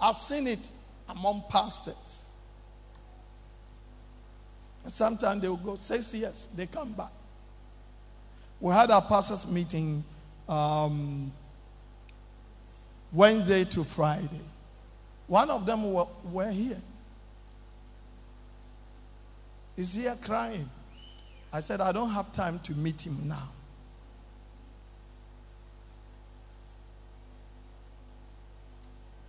I've 0.00 0.16
seen 0.16 0.46
it 0.46 0.70
among 1.08 1.44
pastors. 1.48 2.24
And 4.82 4.92
sometimes 4.92 5.42
they 5.42 5.48
will 5.48 5.56
go 5.56 5.76
six 5.76 6.14
years, 6.14 6.48
they 6.56 6.66
come 6.66 6.92
back. 6.92 7.12
We 8.60 8.72
had 8.72 8.90
our 8.90 9.02
pastors 9.02 9.46
meeting 9.46 10.04
um, 10.48 11.32
Wednesday 13.12 13.64
to 13.64 13.84
Friday. 13.84 14.40
One 15.26 15.50
of 15.50 15.64
them 15.64 15.92
were, 15.92 16.06
were 16.24 16.50
here. 16.50 16.80
He's 19.76 19.94
here 19.94 20.16
crying. 20.20 20.68
I 21.52 21.60
said, 21.60 21.80
I 21.80 21.92
don't 21.92 22.10
have 22.10 22.32
time 22.32 22.60
to 22.60 22.72
meet 22.74 23.04
him 23.06 23.16
now. 23.26 23.48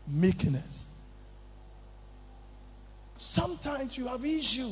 Meekness. 0.08 0.90
Sometimes 3.16 3.98
you 3.98 4.08
have 4.08 4.24
issue. 4.26 4.72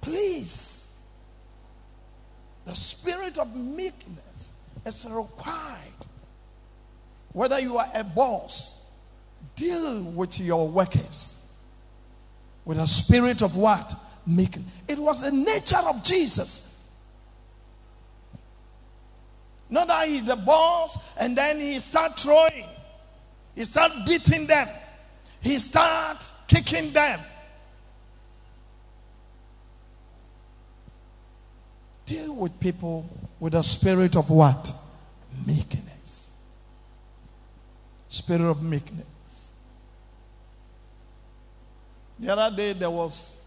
Please. 0.00 0.96
The 2.66 2.74
spirit 2.74 3.38
of 3.38 3.54
meekness 3.54 4.52
is 4.84 5.06
required. 5.10 6.06
Whether 7.32 7.60
you 7.60 7.78
are 7.78 7.88
a 7.94 8.04
boss, 8.04 8.90
deal 9.54 10.02
with 10.12 10.40
your 10.40 10.68
workers 10.68 11.40
with 12.64 12.78
a 12.78 12.86
spirit 12.86 13.42
of 13.42 13.56
what? 13.56 13.94
Meekness. 14.30 14.64
It 14.86 14.98
was 14.98 15.22
the 15.22 15.32
nature 15.32 15.80
of 15.88 16.04
Jesus. 16.04 16.88
Not 19.68 19.88
that 19.88 20.08
he's 20.08 20.24
the 20.24 20.36
boss 20.36 20.98
and 21.18 21.36
then 21.36 21.60
he 21.60 21.78
start 21.78 22.18
throwing. 22.18 22.64
He 23.54 23.64
start 23.64 23.92
beating 24.06 24.46
them. 24.46 24.68
He 25.40 25.58
start 25.58 26.30
kicking 26.46 26.92
them. 26.92 27.20
Deal 32.04 32.34
with 32.34 32.58
people 32.58 33.08
with 33.38 33.54
a 33.54 33.62
spirit 33.62 34.16
of 34.16 34.30
what? 34.30 34.72
Meekness. 35.46 36.32
Spirit 38.08 38.50
of 38.50 38.62
meekness. 38.62 39.52
The 42.18 42.36
other 42.36 42.56
day 42.56 42.72
there 42.72 42.90
was 42.90 43.39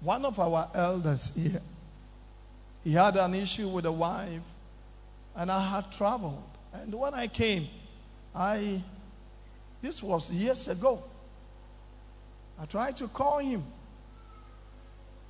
one 0.00 0.24
of 0.24 0.38
our 0.38 0.70
elders 0.74 1.34
here. 1.34 1.60
He 2.84 2.92
had 2.92 3.16
an 3.16 3.34
issue 3.34 3.68
with 3.68 3.86
a 3.86 3.92
wife 3.92 4.42
and 5.36 5.50
I 5.50 5.60
had 5.60 5.90
traveled. 5.92 6.42
And 6.72 6.94
when 6.94 7.14
I 7.14 7.26
came, 7.26 7.66
I, 8.34 8.82
this 9.82 10.02
was 10.02 10.32
years 10.32 10.68
ago, 10.68 11.02
I 12.60 12.66
tried 12.66 12.96
to 12.98 13.08
call 13.08 13.38
him. 13.38 13.64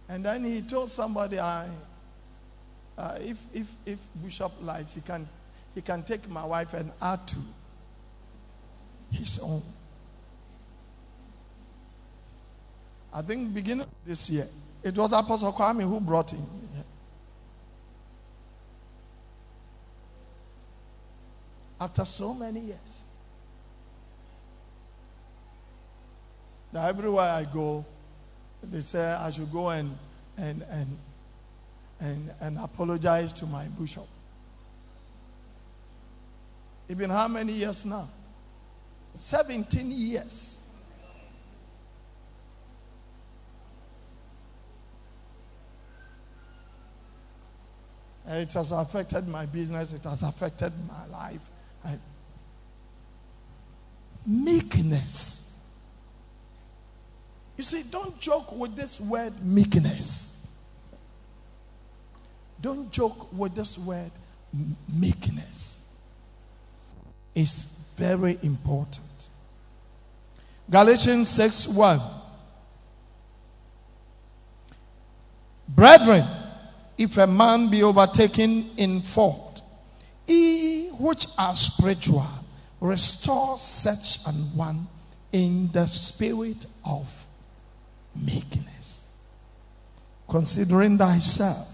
And 0.08 0.24
then 0.24 0.44
he 0.44 0.62
told 0.62 0.90
somebody, 0.90 1.38
I, 1.38 1.68
uh, 2.96 3.18
if, 3.20 3.38
if, 3.52 3.76
if 3.84 3.98
Bishop 4.22 4.52
likes, 4.62 4.94
he 4.94 5.02
can, 5.02 5.28
he 5.74 5.82
can 5.82 6.02
take 6.02 6.28
my 6.28 6.44
wife 6.44 6.72
and 6.74 6.90
add 7.00 7.26
to 7.28 7.38
his 9.12 9.38
own. 9.40 9.62
I 13.12 13.22
think 13.22 13.52
beginning 13.54 13.86
this 14.06 14.30
year, 14.30 14.46
it 14.82 14.96
was 14.96 15.12
Apostle 15.12 15.52
Kwame 15.52 15.82
who 15.82 16.00
brought 16.00 16.30
him. 16.32 16.46
after 21.80 22.04
so 22.04 22.34
many 22.34 22.60
years. 22.60 23.04
Now, 26.72 26.86
everywhere 26.86 27.30
I 27.30 27.44
go, 27.44 27.84
they 28.62 28.80
say 28.80 29.02
I 29.12 29.30
should 29.30 29.50
go 29.50 29.70
and, 29.70 29.96
and, 30.36 30.64
and, 30.70 30.98
and, 32.00 32.30
and 32.40 32.58
apologize 32.58 33.32
to 33.34 33.46
my 33.46 33.64
bishop. 33.66 34.06
It's 36.88 36.98
been 36.98 37.10
how 37.10 37.28
many 37.28 37.52
years 37.52 37.84
now? 37.84 38.08
17 39.14 39.90
years. 39.90 40.57
It 48.28 48.52
has 48.52 48.72
affected 48.72 49.26
my 49.26 49.46
business, 49.46 49.94
it 49.94 50.04
has 50.04 50.22
affected 50.22 50.72
my 50.86 51.06
life. 51.06 51.40
Meekness. 54.26 55.58
You 57.56 57.64
see, 57.64 57.82
don't 57.90 58.20
joke 58.20 58.52
with 58.52 58.76
this 58.76 59.00
word 59.00 59.32
meekness. 59.42 60.46
Don't 62.60 62.90
joke 62.90 63.32
with 63.32 63.54
this 63.54 63.78
word 63.78 64.10
meekness. 64.92 65.88
It's 67.34 67.64
very 67.96 68.38
important. 68.42 69.30
Galatians 70.70 71.30
6 71.30 71.68
1. 71.68 72.00
Brethren, 75.68 76.24
if 76.98 77.16
a 77.16 77.26
man 77.26 77.70
be 77.70 77.82
overtaken 77.82 78.68
in 78.76 79.00
fault, 79.00 79.62
he 80.26 80.88
which 80.98 81.26
are 81.38 81.54
spiritual 81.54 82.26
restore 82.80 83.58
such 83.58 84.26
an 84.26 84.34
one 84.56 84.86
in 85.32 85.70
the 85.72 85.86
spirit 85.86 86.66
of 86.84 87.24
meekness, 88.14 89.10
considering 90.28 90.98
thyself, 90.98 91.68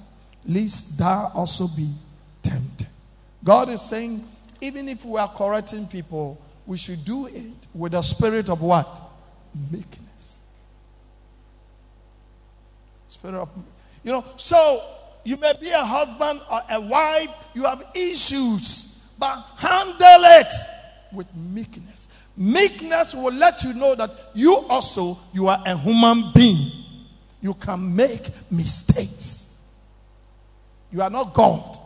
lest 0.46 0.98
thou 0.98 1.32
also 1.34 1.66
be 1.76 1.90
tempted. 2.42 2.88
God 3.42 3.70
is 3.70 3.80
saying, 3.80 4.22
even 4.60 4.88
if 4.88 5.04
we 5.04 5.18
are 5.18 5.28
correcting 5.28 5.86
people, 5.86 6.40
we 6.66 6.76
should 6.76 7.04
do 7.04 7.26
it 7.26 7.66
with 7.74 7.94
a 7.94 8.02
spirit 8.02 8.48
of 8.48 8.62
what? 8.62 9.00
Meekness. 9.70 10.40
Spirit 13.08 13.36
of, 13.36 13.50
you 14.02 14.12
know, 14.12 14.24
so 14.36 14.82
you 15.24 15.36
may 15.38 15.52
be 15.60 15.70
a 15.70 15.84
husband 15.84 16.40
or 16.50 16.60
a 16.70 16.80
wife, 16.80 17.30
you 17.54 17.64
have 17.64 17.84
issues, 17.94 19.12
but 19.18 19.44
handle 19.56 20.24
it 20.24 20.52
with 21.12 21.26
meekness. 21.34 22.08
Meekness 22.36 23.14
will 23.14 23.32
let 23.32 23.62
you 23.62 23.74
know 23.74 23.94
that 23.94 24.10
you 24.34 24.56
also 24.68 25.18
you 25.32 25.48
are 25.48 25.62
a 25.64 25.76
human 25.76 26.32
being. 26.34 26.70
You 27.40 27.54
can 27.54 27.94
make 27.94 28.22
mistakes. 28.50 29.56
You 30.90 31.02
are 31.02 31.10
not 31.10 31.32
God. 31.34 31.78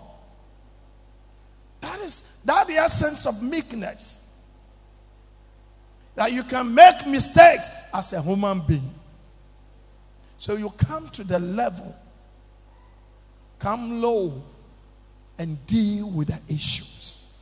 That 1.80 2.00
is 2.00 2.22
that 2.44 2.66
the 2.66 2.74
essence 2.74 3.26
of 3.26 3.42
meekness. 3.42 4.26
That 6.14 6.32
you 6.32 6.42
can 6.42 6.74
make 6.74 7.06
mistakes 7.06 7.68
as 7.92 8.12
a 8.12 8.22
human 8.22 8.60
being. 8.60 8.94
So 10.38 10.56
you 10.56 10.70
come 10.70 11.08
to 11.10 11.24
the 11.24 11.38
level, 11.38 11.94
come 13.58 14.00
low, 14.00 14.42
and 15.38 15.66
deal 15.66 16.10
with 16.10 16.28
the 16.28 16.40
issues. 16.52 17.36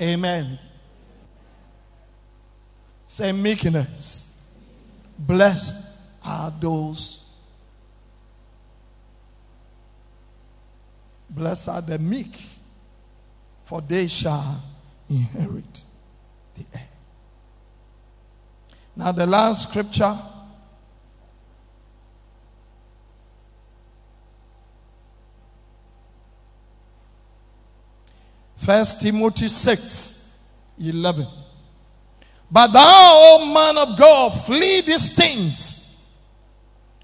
Amen. 0.00 0.58
Say 3.08 3.32
meekness. 3.32 4.40
Blessed 5.18 5.96
are 6.24 6.52
those. 6.60 7.28
Blessed 11.28 11.68
are 11.68 11.82
the 11.82 11.98
meek, 11.98 12.38
for 13.64 13.80
they 13.80 14.06
shall 14.06 14.62
inherit 15.10 15.84
the 16.54 16.64
earth. 16.74 16.88
Now, 18.94 19.12
the 19.12 19.26
last 19.26 19.68
scripture. 19.70 20.16
First 28.58 29.00
Timothy 29.00 29.48
6 29.48 30.36
11. 30.80 31.26
But 32.50 32.68
thou, 32.68 32.80
O 32.84 33.52
man 33.52 33.78
of 33.78 33.98
God, 33.98 34.30
flee 34.30 34.80
these 34.80 35.14
things 35.14 36.02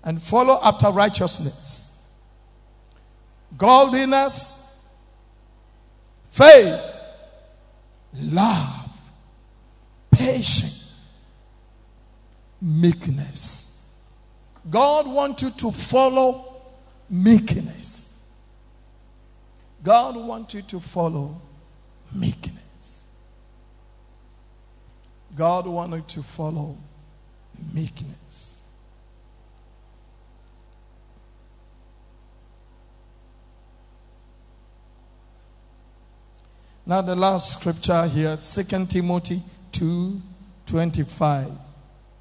and 0.03 0.23
follow 0.23 0.59
after 0.63 0.89
righteousness, 0.91 2.03
godliness, 3.57 4.75
faith, 6.31 7.01
love, 8.15 8.91
patience, 10.11 11.09
meekness. 12.61 13.89
God 14.71 15.07
wants 15.07 15.43
you 15.43 15.51
to 15.51 15.71
follow 15.71 16.63
meekness. 17.11 18.04
God 19.85 20.17
wants 20.17 20.55
you 20.55 20.63
to 20.63 20.81
follow 20.81 21.41
meekness. 22.15 23.05
God 25.37 25.67
wanted 25.67 26.09
to 26.09 26.23
follow 26.23 26.79
meekness. 27.73 28.63
Now 36.87 37.03
the 37.03 37.15
last 37.15 37.61
scripture 37.61 38.07
here, 38.07 38.37
2 38.37 38.87
Timothy 38.87 39.43
2 39.73 40.21
25. 40.67 41.51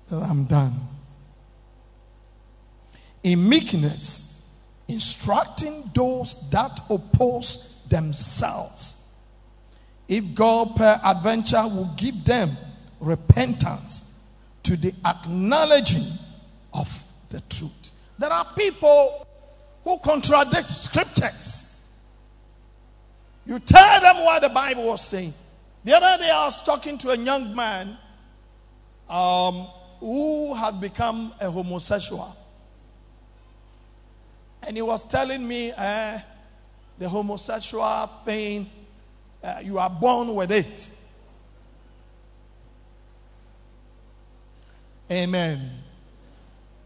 That 0.10 0.22
I'm 0.22 0.44
done. 0.44 0.74
In 3.24 3.48
meekness, 3.48 4.33
instructing 4.88 5.84
those 5.94 6.50
that 6.50 6.80
oppose 6.90 7.86
themselves. 7.90 9.08
If 10.08 10.36
God 10.36 10.76
per 10.76 11.00
adventure 11.04 11.64
will 11.64 11.90
give 11.98 12.24
them 12.26 12.52
repentance 13.00 14.14
to 14.64 14.78
the 14.78 14.94
acknowledging 15.06 16.04
of 16.74 17.04
the 17.30 17.42
truth. 17.42 17.92
There 18.18 18.32
are 18.32 18.46
people 18.56 19.28
who 19.84 19.98
contradict 20.00 20.70
scriptures. 20.70 21.86
You 23.46 23.60
tell 23.60 24.02
them 24.02 24.24
what 24.24 24.42
the 24.42 24.50
Bible 24.50 24.86
was 24.86 25.06
saying. 25.06 25.34
The 25.84 25.98
other 25.98 26.24
day, 26.24 26.30
I 26.30 26.46
was 26.46 26.64
talking 26.66 26.98
to 27.00 27.10
a 27.10 27.18
young 27.18 27.54
man 27.54 27.98
um, 29.10 29.68
who 30.00 30.54
had 30.54 30.80
become 30.80 31.34
a 31.42 31.52
homosexual. 31.52 32.36
And 34.66 34.78
he 34.78 34.82
was 34.82 35.04
telling 35.04 35.48
me 35.48 35.72
uh, 35.76 36.20
the 36.98 37.10
homosexual 37.10 38.08
thing, 38.26 38.70
uh, 39.44 39.60
you 39.62 39.78
are 39.78 39.90
born 39.90 40.34
with 40.36 40.52
it. 40.52 40.90
Amen. 45.12 45.70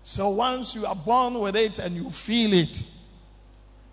So 0.04 0.30
once 0.30 0.74
you 0.74 0.86
are 0.86 0.96
born 0.96 1.40
with 1.40 1.56
it 1.56 1.80
and 1.80 1.96
you 1.96 2.10
feel 2.10 2.54
it, 2.54 2.84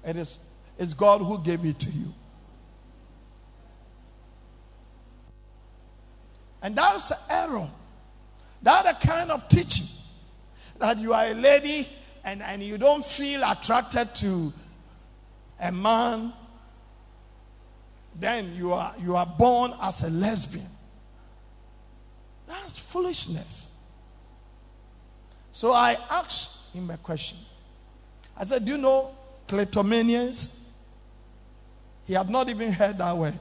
it 0.04 0.16
is 0.16 0.38
it's 0.78 0.94
God 0.94 1.20
who 1.20 1.38
gave 1.38 1.64
it 1.64 1.78
to 1.80 1.90
you. 1.90 2.12
And 6.62 6.74
that's 6.74 7.10
the 7.10 7.18
error. 7.30 7.68
That's 8.62 8.98
the 8.98 9.06
kind 9.06 9.30
of 9.30 9.48
teaching 9.48 9.86
that 10.78 10.96
you 10.96 11.12
are 11.12 11.26
a 11.26 11.34
lady 11.34 11.86
and, 12.24 12.42
and 12.42 12.62
you 12.62 12.78
don't 12.78 13.04
feel 13.04 13.42
attracted 13.44 14.14
to 14.16 14.52
a 15.60 15.70
man, 15.70 16.32
then 18.18 18.54
you 18.54 18.72
are 18.72 18.94
you 19.02 19.16
are 19.16 19.26
born 19.26 19.74
as 19.82 20.02
a 20.02 20.10
lesbian. 20.10 20.66
That's 22.46 22.78
foolishness. 22.78 23.76
So 25.52 25.72
I 25.72 25.96
asked 26.10 26.74
him 26.74 26.90
a 26.90 26.96
question. 26.96 27.38
I 28.36 28.44
said, 28.44 28.64
Do 28.64 28.72
you 28.72 28.78
know 28.78 29.10
kleptomanians? 29.46 30.68
He 32.06 32.14
had 32.14 32.28
not 32.28 32.48
even 32.48 32.72
heard 32.72 32.98
that 32.98 33.16
word. 33.16 33.38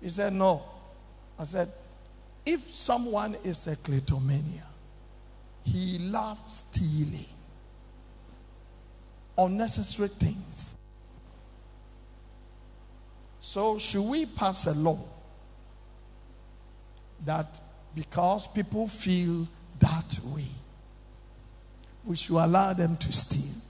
He 0.00 0.08
said, 0.08 0.32
No. 0.32 0.62
I 1.38 1.44
said, 1.44 1.68
If 2.46 2.74
someone 2.74 3.36
is 3.44 3.66
a 3.66 3.76
kleptomania, 3.76 4.67
he 5.72 5.98
loves 5.98 6.62
stealing, 6.72 7.26
unnecessary 9.36 10.08
things. 10.08 10.74
So, 13.40 13.78
should 13.78 14.08
we 14.08 14.26
pass 14.26 14.66
a 14.66 14.74
law 14.74 14.98
that 17.24 17.60
because 17.94 18.46
people 18.46 18.86
feel 18.86 19.48
that 19.80 20.20
way. 20.24 20.44
We 22.04 22.16
should 22.16 22.36
allow 22.36 22.72
them 22.72 22.96
to 22.96 23.12
steal. 23.12 23.60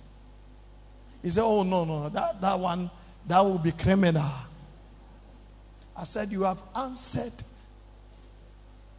He 1.22 1.30
said, 1.30 1.42
Oh, 1.42 1.62
no, 1.62 1.84
no, 1.84 2.08
that, 2.10 2.40
that 2.40 2.58
one, 2.58 2.90
that 3.26 3.40
will 3.40 3.58
be 3.58 3.72
criminal. 3.72 4.30
I 5.96 6.04
said, 6.04 6.30
You 6.30 6.42
have 6.42 6.62
answered 6.74 7.32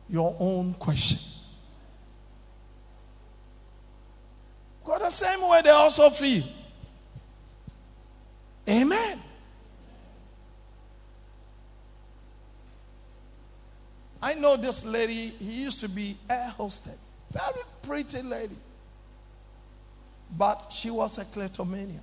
your 0.09 0.35
own 0.39 0.73
question. 0.73 1.38
Because 4.89 5.19
the 5.19 5.25
same 5.25 5.47
way 5.47 5.61
they 5.61 5.69
also 5.69 6.09
feel. 6.09 6.43
Amen. 8.67 9.19
I 14.19 14.33
know 14.33 14.57
this 14.57 14.83
lady, 14.85 15.27
he 15.27 15.61
used 15.61 15.79
to 15.81 15.89
be 15.89 16.17
air 16.27 16.49
hostess. 16.57 17.11
Very 17.31 17.61
pretty 17.83 18.23
lady. 18.23 18.55
But 20.35 20.69
she 20.71 20.89
was 20.89 21.19
a 21.19 21.25
kleptomania. 21.25 22.01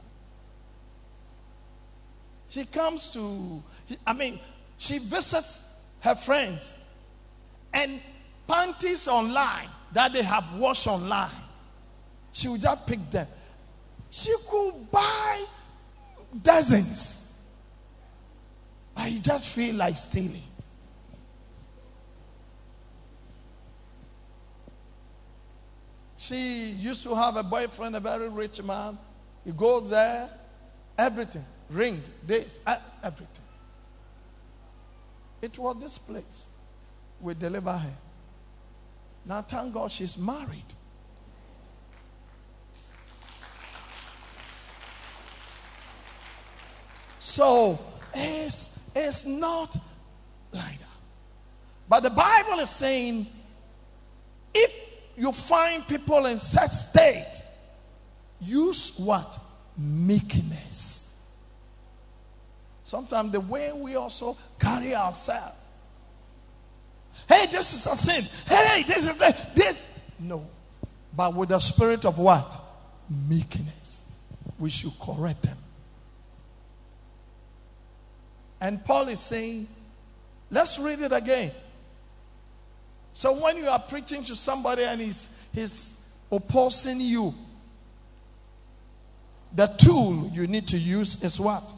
She 2.48 2.66
comes 2.66 3.10
to, 3.10 3.62
I 4.06 4.12
mean, 4.12 4.38
she 4.78 5.00
visits 5.00 5.72
her 6.02 6.14
friends 6.14 6.78
and 7.74 8.00
panties 8.46 9.08
online 9.08 9.68
that 9.92 10.12
they 10.12 10.22
have 10.22 10.56
washed 10.56 10.86
online. 10.86 11.45
She 12.36 12.48
would 12.48 12.60
just 12.60 12.86
pick 12.86 13.10
them. 13.10 13.26
She 14.10 14.30
could 14.46 14.90
buy 14.92 15.42
dozens. 16.42 17.34
But 18.94 19.04
I 19.04 19.18
just 19.22 19.46
feel 19.46 19.74
like 19.76 19.96
stealing. 19.96 20.42
She 26.18 26.72
used 26.72 27.02
to 27.04 27.14
have 27.14 27.36
a 27.36 27.42
boyfriend, 27.42 27.96
a 27.96 28.00
very 28.00 28.28
rich 28.28 28.62
man. 28.62 28.98
He 29.42 29.52
goes 29.52 29.88
there, 29.88 30.28
everything, 30.98 31.44
ring, 31.70 32.02
this, 32.22 32.60
uh, 32.66 32.76
everything. 33.02 33.46
It 35.40 35.58
was 35.58 35.80
this 35.80 35.96
place 35.96 36.48
we 37.18 37.32
deliver 37.32 37.72
her. 37.72 37.94
Now, 39.24 39.40
thank 39.40 39.72
God 39.72 39.90
she's 39.90 40.18
married. 40.18 40.74
So 47.36 47.78
it's, 48.14 48.80
it's 48.94 49.26
not 49.26 49.76
like 50.54 50.78
that. 50.78 50.98
But 51.86 52.02
the 52.02 52.08
Bible 52.08 52.60
is 52.60 52.70
saying 52.70 53.26
if 54.54 54.72
you 55.18 55.32
find 55.32 55.86
people 55.86 56.24
in 56.24 56.38
such 56.38 56.70
state, 56.70 57.42
use 58.40 58.98
what? 58.98 59.38
Meekness. 59.76 61.20
Sometimes 62.84 63.32
the 63.32 63.40
way 63.40 63.70
we 63.70 63.96
also 63.96 64.34
carry 64.58 64.94
ourselves. 64.94 65.56
Hey, 67.28 67.44
this 67.52 67.74
is 67.74 67.86
a 67.86 67.96
sin. 67.96 68.24
Hey, 68.48 68.82
this 68.84 69.08
is 69.10 69.18
this. 69.52 70.00
No. 70.18 70.48
But 71.14 71.34
with 71.34 71.50
the 71.50 71.58
spirit 71.58 72.06
of 72.06 72.16
what? 72.16 72.58
Meekness. 73.28 74.10
We 74.58 74.70
should 74.70 74.98
correct 74.98 75.42
them. 75.42 75.58
And 78.60 78.84
Paul 78.84 79.08
is 79.08 79.20
saying, 79.20 79.68
let's 80.50 80.78
read 80.78 81.00
it 81.00 81.12
again. 81.12 81.50
So 83.12 83.34
when 83.42 83.56
you 83.56 83.66
are 83.66 83.78
preaching 83.78 84.24
to 84.24 84.34
somebody 84.34 84.84
and 84.84 85.00
he's, 85.00 85.30
he's 85.52 86.00
opposing 86.30 87.00
you, 87.00 87.34
the 89.54 89.66
tool 89.78 90.30
you 90.32 90.46
need 90.46 90.68
to 90.68 90.78
use 90.78 91.22
is 91.22 91.40
what? 91.40 91.72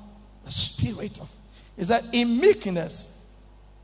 The 0.45 0.51
spirit 0.51 1.21
of. 1.21 1.31
Is 1.77 1.89
that 1.89 2.03
in 2.13 2.41
meekness, 2.41 3.25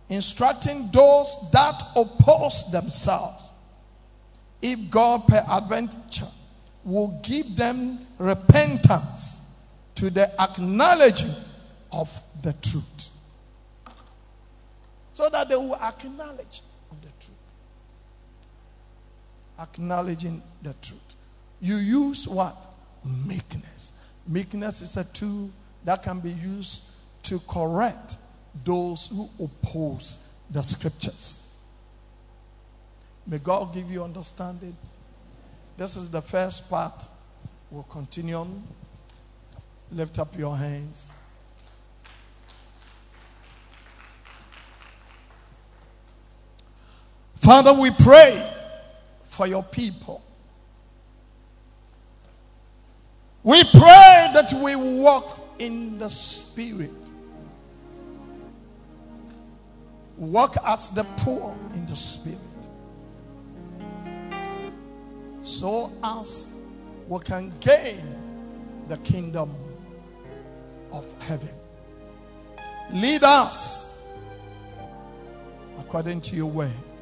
instructing 0.09 0.91
those 0.93 1.51
that 1.53 1.81
oppose 1.95 2.71
themselves, 2.73 3.53
if 4.61 4.91
God 4.91 5.27
per 5.29 5.45
adventure 5.49 6.27
will 6.85 7.21
give 7.23 7.57
them 7.57 8.01
repentance 8.19 9.43
to 9.95 10.11
the 10.11 10.29
acknowledging 10.41 11.31
of 11.95 12.23
the 12.43 12.53
truth. 12.55 13.11
So 15.13 15.29
that 15.29 15.49
they 15.49 15.57
will 15.57 15.77
acknowledge 15.77 16.63
the 17.01 17.09
truth. 17.21 17.31
Acknowledging 19.61 20.43
the 20.63 20.75
truth. 20.83 21.15
You 21.61 21.77
use 21.77 22.27
what? 22.27 22.57
Meekness. 23.27 23.93
Meekness 24.27 24.81
is 24.81 24.97
a 24.97 25.05
tool 25.05 25.51
that 25.85 26.03
can 26.03 26.19
be 26.19 26.33
used 26.33 26.91
to 27.25 27.39
correct 27.49 28.17
those 28.65 29.07
who 29.07 29.29
oppose 29.43 30.27
the 30.51 30.63
scriptures. 30.63 31.55
May 33.27 33.39
God 33.39 33.73
give 33.73 33.91
you 33.91 34.03
understanding. 34.03 34.77
This 35.77 35.97
is 35.97 36.11
the 36.11 36.21
first 36.23 36.69
part. 36.69 37.09
We'll 37.71 37.85
continue 37.85 38.35
on. 38.35 38.63
Lift 39.93 40.19
up 40.19 40.37
your 40.37 40.57
hands. 40.57 41.17
Father, 47.45 47.75
we 47.79 47.91
pray 47.91 48.43
for 49.25 49.47
your 49.47 49.63
people. 49.63 50.25
We 53.43 53.63
pray 53.65 54.31
that 54.33 54.51
we 54.63 54.75
walk 54.77 55.41
in 55.59 55.99
the 55.99 56.09
Spirit. 56.09 56.91
Walk 60.17 60.57
as 60.65 60.89
the 60.89 61.05
poor 61.19 61.55
in 61.75 61.85
the 61.85 61.97
Spirit. 61.97 62.39
So 65.43 65.93
as 66.03 66.51
we 67.09 67.19
can 67.19 67.53
gain 67.61 68.01
the 68.89 68.97
kingdom 68.99 69.51
of 70.95 71.05
heaven. 71.25 71.51
Lead 72.91 73.23
us 73.23 74.03
according 75.79 76.23
to 76.23 76.37
your 76.37 76.51
and 76.65 76.94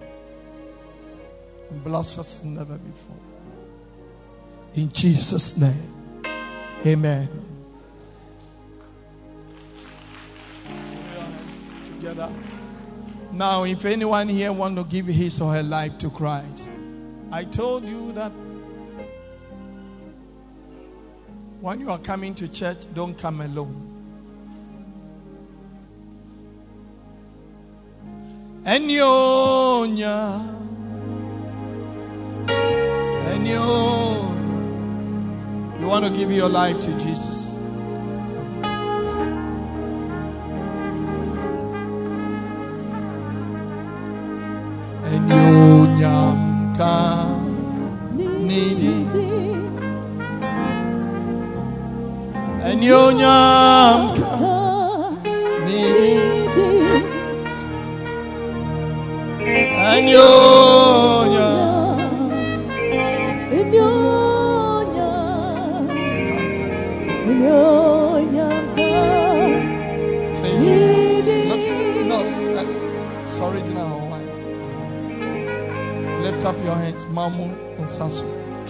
bless 1.84 2.18
us 2.18 2.44
never 2.44 2.78
before. 2.78 3.16
In 4.74 4.90
Jesus' 4.92 5.58
name, 5.58 6.24
amen. 6.86 7.28
Together. 11.84 12.30
Now, 13.32 13.64
if 13.64 13.84
anyone 13.84 14.28
here 14.28 14.52
want 14.52 14.76
to 14.76 14.84
give 14.84 15.06
his 15.06 15.40
or 15.40 15.52
her 15.52 15.62
life 15.62 15.98
to 15.98 16.10
Christ, 16.10 16.70
I 17.30 17.44
told 17.44 17.84
you 17.84 18.12
that 18.12 18.32
when 21.60 21.80
you 21.80 21.90
are 21.90 21.98
coming 21.98 22.34
to 22.34 22.48
church, 22.48 22.78
don't 22.94 23.16
come 23.16 23.40
alone. 23.40 23.88
And 28.64 28.90
you 33.47 33.61
want 35.86 36.05
to 36.05 36.11
give 36.11 36.32
your 36.32 36.49
life 36.49 36.80
to 36.80 36.90
Jesus. 36.99 37.61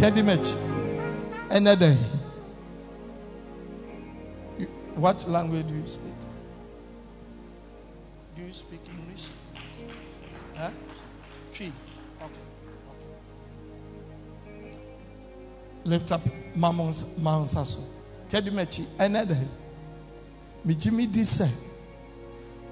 Sasu. 0.03 0.11
Kedimech. 0.14 0.57
Another. 1.50 1.94
What 4.96 5.28
language 5.28 5.66
do 5.68 5.74
you 5.74 5.86
speak? 5.86 6.12
Do 8.36 8.42
you 8.42 8.53
speak 8.53 8.80
English? 8.88 9.28
Huh? 10.57 10.70
Tree. 11.53 11.72
Okay. 12.20 12.32
okay. 14.61 14.78
Lift 15.84 16.12
up 16.12 16.20
Mamon's 16.55 17.16
Mount 17.18 17.48
Sasu. 17.48 17.80
Kedimechi. 18.30 18.84
Another. 18.98 19.38
Mijimi 20.66 21.07
dise. 21.12 21.48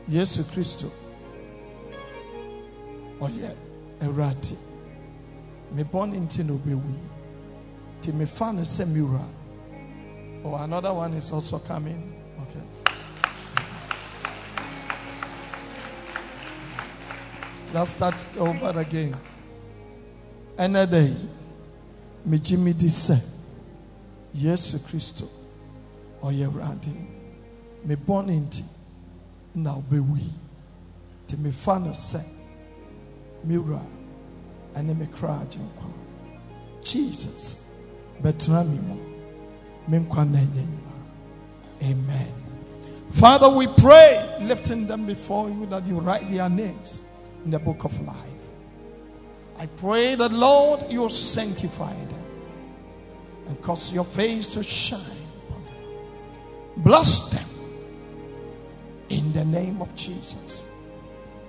Yesu 0.08 0.44
Christo. 0.52 0.90
Oh 3.20 3.28
yeah. 3.28 3.52
Erati 4.00 4.56
mebɔ 5.74 6.06
ne 6.10 6.18
nti 6.18 6.42
na 6.42 6.54
obewu 8.01 8.12
nti 8.12 8.12
mefa 8.12 8.53
no 8.53 8.62
sɛ 8.62 8.84
mewura 8.86 9.24
oh 10.44 10.55
another 10.57 10.94
one 10.94 11.12
is 11.14 11.30
also 11.32 11.59
coming. 11.59 12.12
Okay. 12.42 12.62
Let's 17.74 17.90
start 17.90 18.14
over 18.38 18.80
again. 18.80 19.14
Ɛnɛ 20.57 20.90
da 20.90 20.98
yi 20.98 21.16
megye 22.26 22.59
me 22.59 22.72
di 22.72 22.86
sɛ 22.88 23.18
yesu 24.34 24.78
kristo 24.78 25.28
ɔyɛ 26.22 26.46
awurade 26.46 26.92
mebɔ 27.86 28.26
ne 28.26 28.40
nti 28.40 28.64
na 29.55 29.74
obewu 29.76 30.16
nti 31.26 31.36
mefa 31.36 31.78
no 31.78 31.90
sɛ 31.92 32.22
mewura 33.46 33.84
ɛne 34.74 34.96
me 34.98 35.07
kra 35.07 35.46
jesus 36.82 37.69
bɛtena 38.22 38.64
me 38.68 38.78
mu 38.78 38.96
me 39.88 39.98
nkwa 39.98 40.30
na 40.30 40.38
ɛnyɛ 40.38 40.64
nyinaa 40.66 40.90
amen. 41.90 42.32
Father 43.10 43.48
we 43.48 43.66
pray 43.78 44.38
lifting 44.42 44.86
them 44.86 45.04
before 45.06 45.48
you 45.48 45.66
that 45.66 45.84
you 45.86 45.98
write 46.00 46.30
their 46.30 46.48
names 46.48 47.04
in 47.44 47.50
the 47.50 47.58
book 47.58 47.84
of 47.84 47.98
life. 48.06 48.16
I 49.58 49.66
pray 49.66 50.14
that 50.14 50.32
lord 50.32 50.80
you 50.88 51.08
sanctify 51.10 51.92
them 51.92 52.24
and 53.48 53.60
cause 53.62 53.92
your 53.92 54.04
face 54.04 54.54
to 54.54 54.62
shine 54.62 55.00
upon 55.48 55.64
them. 55.64 56.84
Bless 56.84 57.30
them 57.30 57.48
in 59.08 59.32
the 59.32 59.44
name 59.44 59.82
of 59.82 59.94
jesus. 59.96 60.70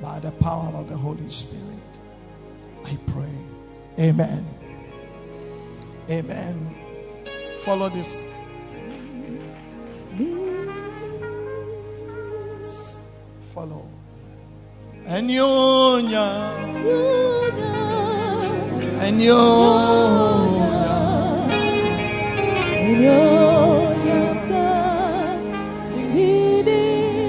By 0.02 0.20
the 0.20 0.32
power 0.32 0.72
of 0.74 0.90
the 0.90 0.98
holy 0.98 1.30
spirit 1.30 2.00
I 2.86 2.98
pray. 3.06 3.30
Amen. 4.00 4.46
Amen. 6.12 6.76
Follow 7.64 7.88
this. 7.88 8.28
Follow. 13.54 13.88
And 15.06 15.32
you, 15.32 15.48
And 19.00 19.22
your 19.22 20.52
In 22.82 23.02
your 23.02 23.61